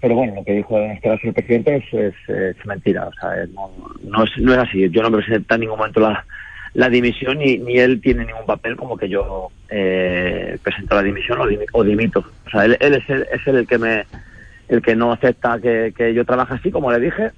pero 0.02 0.16
bueno, 0.16 0.34
lo 0.36 0.44
que 0.44 0.54
dijo 0.54 0.80
en 0.80 0.92
este 0.92 1.10
caso 1.10 1.28
el 1.28 1.34
presidente 1.34 1.76
es, 1.76 2.16
es, 2.28 2.66
mentira, 2.66 3.08
o 3.08 3.14
sea, 3.14 3.46
no, 3.54 3.72
no, 4.04 4.24
es, 4.24 4.32
no 4.38 4.52
es 4.54 4.58
así. 4.58 4.90
Yo 4.90 5.04
no 5.04 5.12
presento 5.12 5.54
en 5.54 5.62
ningún 5.62 5.78
momento 5.78 6.00
la, 6.00 6.26
la 6.74 6.90
dimisión 6.90 7.38
ni, 7.38 7.60
ni 7.60 7.78
él 7.78 8.02
tiene 8.02 8.26
ningún 8.26 8.48
papel 8.48 8.76
como 8.76 8.98
que 8.98 9.08
yo 9.08 9.50
eh, 9.70 10.58
presento 10.64 10.96
la 10.96 11.04
dimisión 11.04 11.40
o, 11.40 11.46
dimi- 11.46 11.68
o 11.74 11.84
dimito. 11.84 12.26
O 12.48 12.50
sea, 12.50 12.66
él, 12.66 12.78
él 12.80 12.96
es, 12.96 13.08
el, 13.12 13.28
es 13.32 13.46
el 13.46 13.68
que 13.68 13.78
me 13.78 14.08
el 14.70 14.82
que 14.82 14.96
no 14.96 15.12
acepta 15.12 15.60
que, 15.60 15.94
que 15.96 16.14
yo 16.16 16.26
trabaje 16.26 16.56
así, 16.56 16.72
como 16.72 16.92
le 16.92 17.00
dije, 17.00 17.32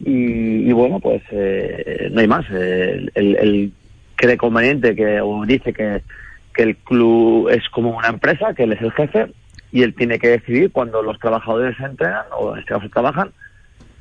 y, 0.00 0.68
y 0.68 0.72
bueno, 0.72 1.00
pues 1.00 1.22
eh, 1.30 2.08
no 2.12 2.20
hay 2.20 2.28
más. 2.28 2.44
Eh, 2.50 3.08
Él, 3.14 3.36
él 3.40 3.72
cree 4.16 4.36
conveniente 4.36 4.94
que, 4.96 5.20
o 5.20 5.44
dice 5.44 5.72
que, 5.72 6.02
que 6.54 6.62
el 6.62 6.76
club 6.76 7.48
es 7.50 7.68
como 7.68 7.96
una 7.96 8.08
empresa, 8.08 8.54
que 8.54 8.64
él 8.64 8.72
es 8.72 8.82
el 8.82 8.92
jefe, 8.92 9.26
y 9.72 9.82
él 9.82 9.94
tiene 9.94 10.18
que 10.18 10.28
decidir 10.28 10.72
cuando 10.72 11.02
los 11.02 11.18
trabajadores 11.18 11.78
entrenan, 11.80 12.24
o 12.38 12.54
en 12.54 12.60
este 12.60 12.72
caso 12.72 12.88
trabajan, 12.88 13.30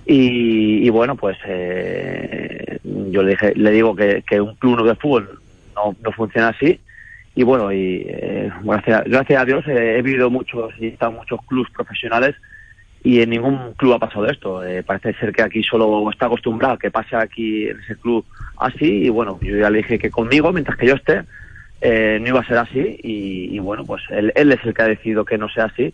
y, 0.05 0.85
y 0.85 0.89
bueno, 0.89 1.15
pues 1.15 1.37
eh, 1.47 2.79
yo 2.83 3.23
le, 3.23 3.31
dije, 3.31 3.53
le 3.55 3.71
digo 3.71 3.95
que, 3.95 4.23
que 4.27 4.39
un 4.39 4.55
club 4.55 4.87
de 4.87 4.95
fútbol 4.95 5.39
no, 5.75 5.95
no 6.01 6.11
funciona 6.11 6.49
así, 6.49 6.79
y 7.35 7.43
bueno, 7.43 7.73
y 7.73 8.05
eh, 8.07 8.49
gracias, 8.63 9.03
gracias 9.05 9.41
a 9.41 9.45
Dios 9.45 9.67
eh, 9.67 9.97
he 9.97 10.01
vivido 10.01 10.29
muchos 10.29 10.73
y 10.79 10.85
he 10.85 10.89
estado 10.89 11.11
muchos 11.11 11.39
clubes 11.47 11.69
profesionales 11.73 12.35
y 13.05 13.21
en 13.21 13.29
ningún 13.29 13.73
club 13.75 13.93
ha 13.93 13.99
pasado 13.99 14.25
esto. 14.25 14.65
Eh, 14.65 14.81
parece 14.81 15.13
ser 15.13 15.31
que 15.31 15.43
aquí 15.43 15.61
solo 15.61 16.09
está 16.09 16.25
acostumbrado 16.25 16.73
a 16.73 16.79
que 16.79 16.89
pase 16.89 17.15
aquí 17.15 17.67
en 17.67 17.79
ese 17.79 17.95
club 17.97 18.25
así 18.57 19.05
y 19.05 19.09
bueno, 19.09 19.37
yo 19.43 19.55
ya 19.55 19.69
le 19.69 19.77
dije 19.77 19.99
que 19.99 20.09
conmigo, 20.09 20.51
mientras 20.51 20.75
que 20.75 20.87
yo 20.87 20.95
esté, 20.95 21.21
eh, 21.81 22.17
no 22.19 22.29
iba 22.29 22.39
a 22.39 22.47
ser 22.47 22.57
así 22.57 22.99
y, 23.03 23.59
bueno, 23.59 23.85
pues 23.85 24.01
él, 24.09 24.33
él 24.35 24.51
es 24.51 24.59
el 24.65 24.73
que 24.73 24.81
ha 24.81 24.87
decidido 24.87 25.23
que 25.23 25.37
no 25.37 25.47
sea 25.49 25.65
así 25.65 25.93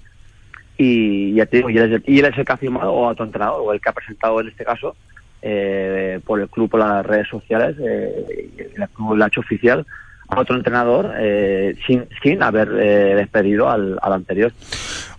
y 0.78 1.34
ya 1.34 1.46
te 1.48 1.58
digo, 1.58 1.70
y 1.70 1.78
él, 1.78 1.92
es 1.92 2.38
el, 2.38 2.46
que 2.46 2.52
ha 2.54 2.56
firmado 2.56 2.94
o 2.94 3.10
a 3.10 3.14
tu 3.14 3.24
entrenador 3.24 3.62
o 3.62 3.74
el 3.74 3.82
que 3.82 3.90
ha 3.90 3.94
presentado 3.94 4.40
en 4.40 4.48
este 4.48 4.64
caso 4.64 4.96
eh, 5.42 6.22
por 6.26 6.40
el 6.40 6.48
club, 6.48 6.70
por 6.70 6.80
las 6.80 7.06
redes 7.06 7.28
sociales, 7.28 7.76
eh, 7.78 8.50
el 8.58 8.88
club 8.88 9.18
lo 9.18 9.24
ha 9.26 9.28
hecho 9.28 9.42
oficial 9.42 9.86
a 10.32 10.40
otro 10.40 10.56
entrenador 10.56 11.12
eh, 11.20 11.76
sin, 11.86 12.06
sin 12.24 12.42
haber 12.42 12.70
eh, 12.80 13.16
despedido 13.16 13.70
al, 13.70 13.98
al 14.02 14.14
anterior. 14.14 14.52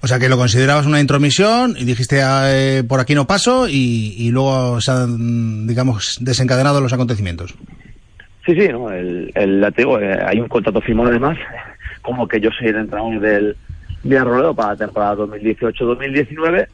O 0.00 0.06
sea 0.06 0.18
que 0.18 0.28
lo 0.28 0.36
considerabas 0.36 0.86
una 0.86 1.00
intromisión 1.00 1.74
y 1.78 1.84
dijiste 1.84 2.20
eh, 2.22 2.82
por 2.82 2.98
aquí 2.98 3.14
no 3.14 3.26
paso 3.26 3.68
y, 3.68 4.14
y 4.16 4.30
luego 4.30 4.80
se 4.80 4.90
han, 4.90 5.66
digamos, 5.66 6.18
desencadenado 6.20 6.80
los 6.80 6.92
acontecimientos. 6.92 7.54
Sí, 8.44 8.54
sí, 8.58 8.68
no, 8.68 8.90
el, 8.90 9.30
el, 9.34 9.60
te 9.74 9.82
digo, 9.82 10.00
eh, 10.00 10.18
hay 10.26 10.40
un 10.40 10.48
contrato 10.48 10.80
firmado 10.80 11.10
además, 11.10 11.38
como 12.00 12.26
que 12.26 12.40
yo 12.40 12.50
soy 12.58 12.68
el 12.68 12.76
entrenador 12.76 13.20
del 13.20 13.56
Villarrobledo 14.02 14.54
para 14.54 14.70
la 14.70 14.76
temporada 14.76 15.16
2018-2019 15.16 16.66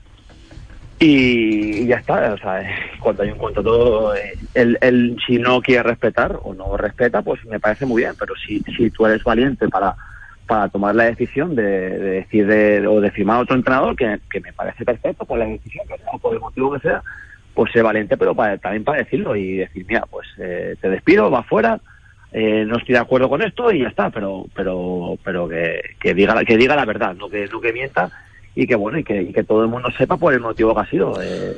y, 0.99 1.87
ya 1.87 1.97
está, 1.97 2.35
o 2.35 2.39
sea, 2.39 2.63
eh, 2.63 2.69
cuando 3.01 3.23
hay 3.23 3.31
un 3.31 3.39
contrato, 3.39 4.15
él, 4.55 4.79
él 4.81 5.17
si 5.27 5.39
no 5.39 5.61
quiere 5.61 5.83
respetar 5.83 6.39
o 6.43 6.55
no 6.55 6.77
respeta, 6.77 7.23
pues 7.23 7.45
me 7.47 7.61
parece 7.61 7.87
muy 7.87 8.03
bien, 8.03 8.15
pero 8.19 8.35
si, 8.37 8.61
si 8.77 8.91
tú 8.91 9.07
eres 9.07 9.23
valiente 9.25 9.69
para 9.69 9.95
para 10.49 10.69
tomar 10.71 10.95
la 10.95 11.05
decisión 11.05 11.55
de, 11.55 11.63
de 11.63 12.11
decir 12.11 12.47
de, 12.47 12.85
o 12.87 13.03
de 13.03 13.11
firmar 13.11 13.37
a 13.37 13.41
otro 13.41 13.55
entrenador 13.55 13.95
que, 13.95 14.19
que 14.31 14.41
me 14.41 14.53
parece 14.55 14.83
perfecto 14.83 15.27
por 15.27 15.39
la 15.39 15.45
decisión 15.45 15.87
que 15.87 15.99
sea, 15.99 16.09
o 16.11 16.19
por 16.19 16.33
el 16.33 16.41
motivo 16.41 16.73
que 16.73 16.81
sea, 16.81 17.03
pues 17.55 17.71
sé 17.71 17.83
valiente, 17.83 18.17
pero 18.17 18.35
para, 18.35 18.57
también 18.57 18.83
para 18.83 18.99
decirlo 18.99 19.37
y 19.37 19.59
decir, 19.59 19.85
mira, 19.87 20.07
pues 20.11 20.27
eh, 20.39 20.75
te 20.81 20.89
despido, 20.89 21.31
va 21.31 21.43
fuera, 21.43 21.79
eh, 22.33 22.65
no 22.67 22.79
estoy 22.79 22.95
de 22.95 23.01
acuerdo 23.01 23.29
con 23.29 23.43
esto 23.43 23.71
y 23.71 23.83
ya 23.83 23.89
está, 23.89 24.11
pero 24.11 24.47
pero 24.55 25.19
pero 25.23 25.49
que, 25.49 25.81
que 26.01 26.15
diga 26.15 26.43
que 26.45 26.57
diga 26.57 26.75
la 26.75 26.87
verdad, 26.87 27.15
no 27.15 27.29
que 27.29 27.47
no 27.47 27.61
que 27.61 27.73
mienta 27.73 28.11
y 28.61 28.67
que 28.67 28.75
bueno 28.75 28.99
y 28.99 29.05
que, 29.05 29.33
que 29.33 29.45
todo 29.45 29.63
el 29.63 29.69
mundo 29.69 29.89
sepa 29.97 30.17
por 30.17 30.35
el 30.35 30.41
motivo 30.41 30.75
que 30.75 30.81
ha 30.81 30.91
sido. 30.91 31.23
Eh, 31.23 31.55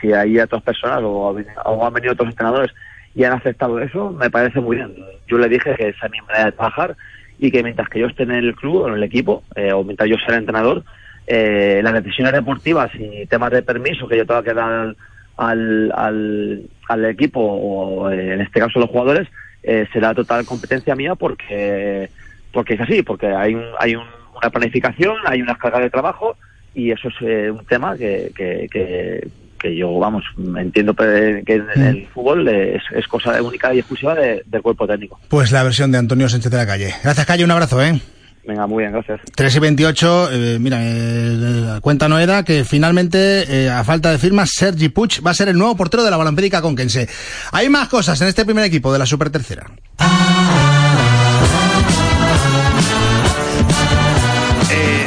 si 0.00 0.12
hay 0.12 0.36
otras 0.40 0.62
personas 0.64 0.98
o, 1.04 1.32
o 1.64 1.86
han 1.86 1.92
venido 1.94 2.12
otros 2.12 2.30
entrenadores 2.30 2.72
y 3.14 3.22
han 3.22 3.34
aceptado 3.34 3.78
eso, 3.78 4.10
me 4.10 4.28
parece 4.28 4.58
muy 4.60 4.74
bien. 4.76 4.96
Yo 5.28 5.38
le 5.38 5.48
dije 5.48 5.76
que 5.76 5.90
esa 5.90 6.06
es 6.06 6.10
mi 6.10 6.20
manera 6.22 6.46
de 6.46 6.52
trabajar 6.52 6.96
y 7.38 7.52
que 7.52 7.62
mientras 7.62 7.88
que 7.88 8.00
yo 8.00 8.08
esté 8.08 8.24
en 8.24 8.32
el 8.32 8.56
club 8.56 8.82
o 8.82 8.88
en 8.88 8.94
el 8.94 9.02
equipo, 9.04 9.44
eh, 9.54 9.72
o 9.72 9.84
mientras 9.84 10.10
yo 10.10 10.16
sea 10.26 10.36
entrenador, 10.36 10.82
eh, 11.28 11.80
las 11.84 11.94
decisiones 11.94 12.32
deportivas 12.32 12.90
y 12.98 13.24
temas 13.26 13.52
de 13.52 13.62
permiso 13.62 14.08
que 14.08 14.16
yo 14.16 14.26
tengo 14.26 14.42
que 14.42 14.54
dar 14.54 14.96
al, 15.36 15.92
al, 15.94 16.62
al 16.88 17.04
equipo 17.04 17.38
o 17.40 18.10
eh, 18.10 18.34
en 18.34 18.40
este 18.40 18.58
caso 18.58 18.80
los 18.80 18.90
jugadores, 18.90 19.28
eh, 19.62 19.86
será 19.92 20.14
total 20.14 20.44
competencia 20.44 20.96
mía 20.96 21.14
porque 21.14 22.10
porque 22.52 22.74
es 22.74 22.80
así, 22.80 23.02
porque 23.04 23.26
hay 23.28 23.54
un, 23.54 23.62
hay 23.78 23.94
un- 23.94 24.17
una 24.42 24.50
planificación, 24.50 25.16
hay 25.26 25.42
unas 25.42 25.58
cargas 25.58 25.82
de 25.82 25.90
trabajo 25.90 26.36
y 26.74 26.90
eso 26.90 27.08
es 27.08 27.14
eh, 27.22 27.50
un 27.50 27.64
tema 27.66 27.96
que, 27.96 28.30
que, 28.36 28.68
que, 28.70 29.28
que 29.58 29.76
yo, 29.76 29.98
vamos, 29.98 30.22
entiendo 30.56 30.94
que 30.94 31.42
en 31.46 31.82
el 31.82 32.06
fútbol 32.08 32.46
es, 32.48 32.82
es 32.94 33.06
cosa 33.08 33.42
única 33.42 33.74
y 33.74 33.78
exclusiva 33.80 34.14
de- 34.14 34.42
del 34.46 34.62
cuerpo 34.62 34.86
técnico. 34.86 35.18
Pues 35.28 35.50
la 35.50 35.62
versión 35.64 35.90
de 35.90 35.98
Antonio 35.98 36.28
Sánchez 36.28 36.50
de 36.52 36.56
la 36.58 36.66
Calle. 36.66 36.94
Gracias, 37.02 37.26
Calle, 37.26 37.44
un 37.44 37.50
abrazo, 37.50 37.82
¿eh? 37.82 38.00
Venga, 38.46 38.66
muy 38.66 38.82
bien, 38.84 38.92
gracias. 38.92 39.20
3 39.34 39.56
y 39.56 39.58
28, 39.58 40.28
eh, 40.32 40.58
mira, 40.58 40.78
eh, 40.80 41.80
cuenta 41.82 42.08
Noeda 42.08 42.44
que 42.44 42.64
finalmente, 42.64 43.64
eh, 43.64 43.68
a 43.70 43.84
falta 43.84 44.10
de 44.10 44.16
firmas, 44.18 44.50
Sergi 44.54 44.88
Puig 44.88 45.20
va 45.26 45.32
a 45.32 45.34
ser 45.34 45.48
el 45.48 45.58
nuevo 45.58 45.76
portero 45.76 46.02
de 46.02 46.10
la 46.10 46.16
Balampérica 46.16 46.62
Conquense. 46.62 47.08
Hay 47.52 47.68
más 47.68 47.88
cosas 47.88 48.18
en 48.22 48.28
este 48.28 48.46
primer 48.46 48.64
equipo 48.64 48.90
de 48.92 48.98
la 49.00 49.04
Super 49.06 49.30
Eh, 54.70 55.06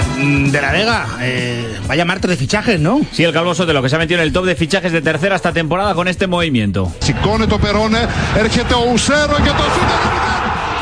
de 0.51 0.61
la 0.61 0.71
Vega, 0.71 1.07
eh, 1.21 1.77
vaya 1.87 2.05
martes 2.05 2.29
de 2.29 2.37
fichajes, 2.37 2.79
¿no? 2.79 3.01
Sí, 3.11 3.23
el 3.23 3.33
Calvo 3.33 3.53
Sotelo, 3.53 3.81
que 3.81 3.89
se 3.89 3.95
ha 3.95 3.99
metido 3.99 4.19
en 4.19 4.27
el 4.27 4.33
top 4.33 4.45
de 4.45 4.55
fichajes 4.55 4.91
de 4.91 5.01
tercera 5.01 5.35
hasta 5.35 5.53
temporada 5.53 5.93
con 5.93 6.07
este 6.07 6.27
movimiento. 6.27 6.91
Siconeto 6.99 7.59
Perone, 7.59 7.99
Ergete 8.35 8.73
Usero, 8.75 9.35
que 9.37 9.51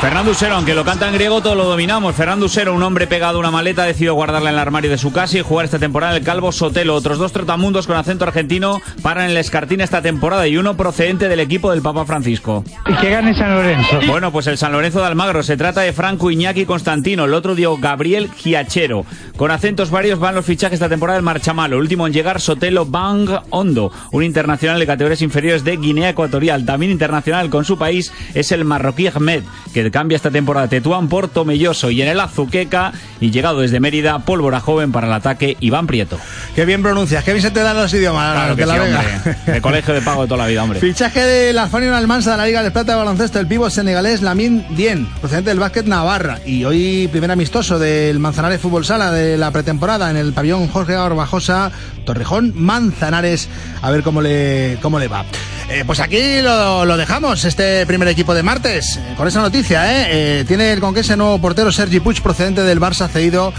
Fernando 0.00 0.30
Usero, 0.30 0.54
aunque 0.54 0.74
lo 0.74 0.82
canta 0.82 1.08
en 1.08 1.14
griego, 1.14 1.42
todo 1.42 1.54
lo 1.54 1.64
dominamos. 1.66 2.14
Fernando 2.14 2.46
Usero, 2.46 2.74
un 2.74 2.82
hombre 2.82 3.06
pegado 3.06 3.36
a 3.36 3.40
una 3.40 3.50
maleta, 3.50 3.84
decidió 3.84 4.14
guardarla 4.14 4.48
en 4.48 4.54
el 4.54 4.58
armario 4.58 4.90
de 4.90 4.96
su 4.96 5.12
casa 5.12 5.36
y 5.36 5.42
jugar 5.42 5.66
esta 5.66 5.78
temporada 5.78 6.16
el 6.16 6.24
Calvo 6.24 6.52
Sotelo. 6.52 6.94
Otros 6.94 7.18
dos 7.18 7.32
trotamundos 7.32 7.86
con 7.86 7.96
acento 7.96 8.24
argentino 8.24 8.80
paran 9.02 9.24
en 9.24 9.32
el 9.32 9.36
Escartín 9.36 9.82
esta 9.82 10.00
temporada 10.00 10.48
y 10.48 10.56
uno 10.56 10.74
procedente 10.74 11.28
del 11.28 11.38
equipo 11.38 11.70
del 11.70 11.82
Papa 11.82 12.06
Francisco. 12.06 12.64
Y 12.86 12.94
que 12.94 13.10
gane 13.10 13.34
San 13.34 13.54
Lorenzo. 13.54 14.00
Bueno, 14.06 14.32
pues 14.32 14.46
el 14.46 14.56
San 14.56 14.72
Lorenzo 14.72 15.00
de 15.00 15.06
Almagro. 15.06 15.42
Se 15.42 15.58
trata 15.58 15.82
de 15.82 15.92
Franco 15.92 16.30
Iñaki 16.30 16.64
Constantino. 16.64 17.26
El 17.26 17.34
otro 17.34 17.54
dio 17.54 17.76
Gabriel 17.76 18.30
Giachero. 18.34 19.04
Con 19.36 19.50
acentos 19.50 19.90
varios 19.90 20.18
van 20.18 20.34
los 20.34 20.46
fichajes 20.46 20.74
esta 20.74 20.88
temporada 20.88 21.18
del 21.18 21.24
Marchamalo. 21.24 21.76
Último 21.76 22.06
en 22.06 22.14
llegar, 22.14 22.40
Sotelo 22.40 22.86
Bang 22.86 23.28
Hondo, 23.50 23.92
un 24.12 24.24
internacional 24.24 24.78
de 24.78 24.86
categorías 24.86 25.20
inferiores 25.20 25.62
de 25.62 25.76
Guinea 25.76 26.08
Ecuatorial. 26.08 26.64
También 26.64 26.90
internacional 26.90 27.50
con 27.50 27.66
su 27.66 27.76
país 27.76 28.14
es 28.32 28.50
el 28.50 28.64
marroquí 28.64 29.06
Ahmed, 29.06 29.42
que 29.74 29.89
Cambia 29.90 30.16
esta 30.16 30.30
temporada 30.30 30.68
Tetuán 30.68 31.08
por 31.08 31.28
Tomelloso 31.28 31.90
y 31.90 32.02
en 32.02 32.08
el 32.08 32.20
Azuqueca 32.20 32.92
y 33.20 33.30
llegado 33.30 33.60
desde 33.60 33.80
Mérida, 33.80 34.20
pólvora 34.20 34.60
joven 34.60 34.92
para 34.92 35.06
el 35.06 35.12
ataque 35.12 35.56
Iván 35.60 35.86
Prieto. 35.86 36.18
Qué 36.54 36.64
bien 36.64 36.82
pronuncias, 36.82 37.24
qué 37.24 37.32
bien 37.32 37.42
se 37.42 37.50
te 37.50 37.60
dan 37.60 37.76
los 37.76 37.92
idiomas. 37.92 38.32
Claro 38.32 38.56
de 38.56 38.62
que 38.62 38.66
la 38.66 38.74
sí, 38.74 38.80
hombre. 38.80 39.52
De 39.52 39.60
colegio 39.60 39.94
de 39.94 40.02
pago 40.02 40.22
de 40.22 40.28
toda 40.28 40.44
la 40.44 40.46
vida, 40.46 40.62
hombre. 40.62 40.80
Fichaje 40.80 41.20
de 41.20 41.52
la 41.52 41.64
Alfanio 41.64 41.94
Almansa 41.94 42.32
de 42.32 42.36
la 42.36 42.46
Liga 42.46 42.62
de 42.62 42.70
Plata 42.70 42.92
de 42.92 42.98
Baloncesto, 42.98 43.38
el 43.38 43.46
pívot 43.46 43.70
senegalés 43.70 44.22
Lamin 44.22 44.64
Dien, 44.76 45.06
procedente 45.20 45.50
del 45.50 45.58
básquet 45.60 45.86
Navarra. 45.86 46.40
Y 46.44 46.64
hoy 46.64 47.08
primer 47.08 47.30
amistoso 47.30 47.78
del 47.78 48.18
Manzanares 48.18 48.60
Fútbol 48.60 48.84
Sala 48.84 49.12
de 49.12 49.36
la 49.36 49.50
pretemporada 49.50 50.10
en 50.10 50.16
el 50.16 50.32
pabellón 50.32 50.68
Jorge 50.68 50.96
Barbajosa, 50.96 51.70
Torrejón, 52.04 52.52
Manzanares, 52.56 53.48
a 53.82 53.90
ver 53.90 54.02
cómo 54.02 54.20
le, 54.22 54.78
cómo 54.82 54.98
le 54.98 55.08
va. 55.08 55.24
Eh, 55.72 55.84
pues 55.86 56.00
aquí 56.00 56.42
lo, 56.42 56.96
dejamos, 56.96 57.44
este 57.44 57.86
primer 57.86 58.08
equipo 58.08 58.34
de 58.34 58.42
martes, 58.42 58.96
eh, 58.96 59.14
con 59.16 59.28
esa 59.28 59.40
noticia. 59.40 59.86
¿eh? 59.92 60.40
Eh, 60.40 60.44
tiene 60.44 60.72
el 60.72 60.80
conquense 60.80 61.16
nuevo 61.16 61.38
portero 61.38 61.70
Sergi 61.70 62.00
Puig, 62.00 62.20
procedente 62.20 62.62
del 62.64 62.80
Barça, 62.80 63.08
cedido 63.08 63.52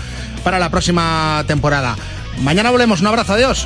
para 0.44 0.60
la 0.60 0.70
próxima 0.70 1.46
temporada. 1.48 1.96
Mañana 2.42 2.70
volvemos, 2.70 3.00
un 3.00 3.08
abrazo, 3.08 3.34
adiós. 3.34 3.66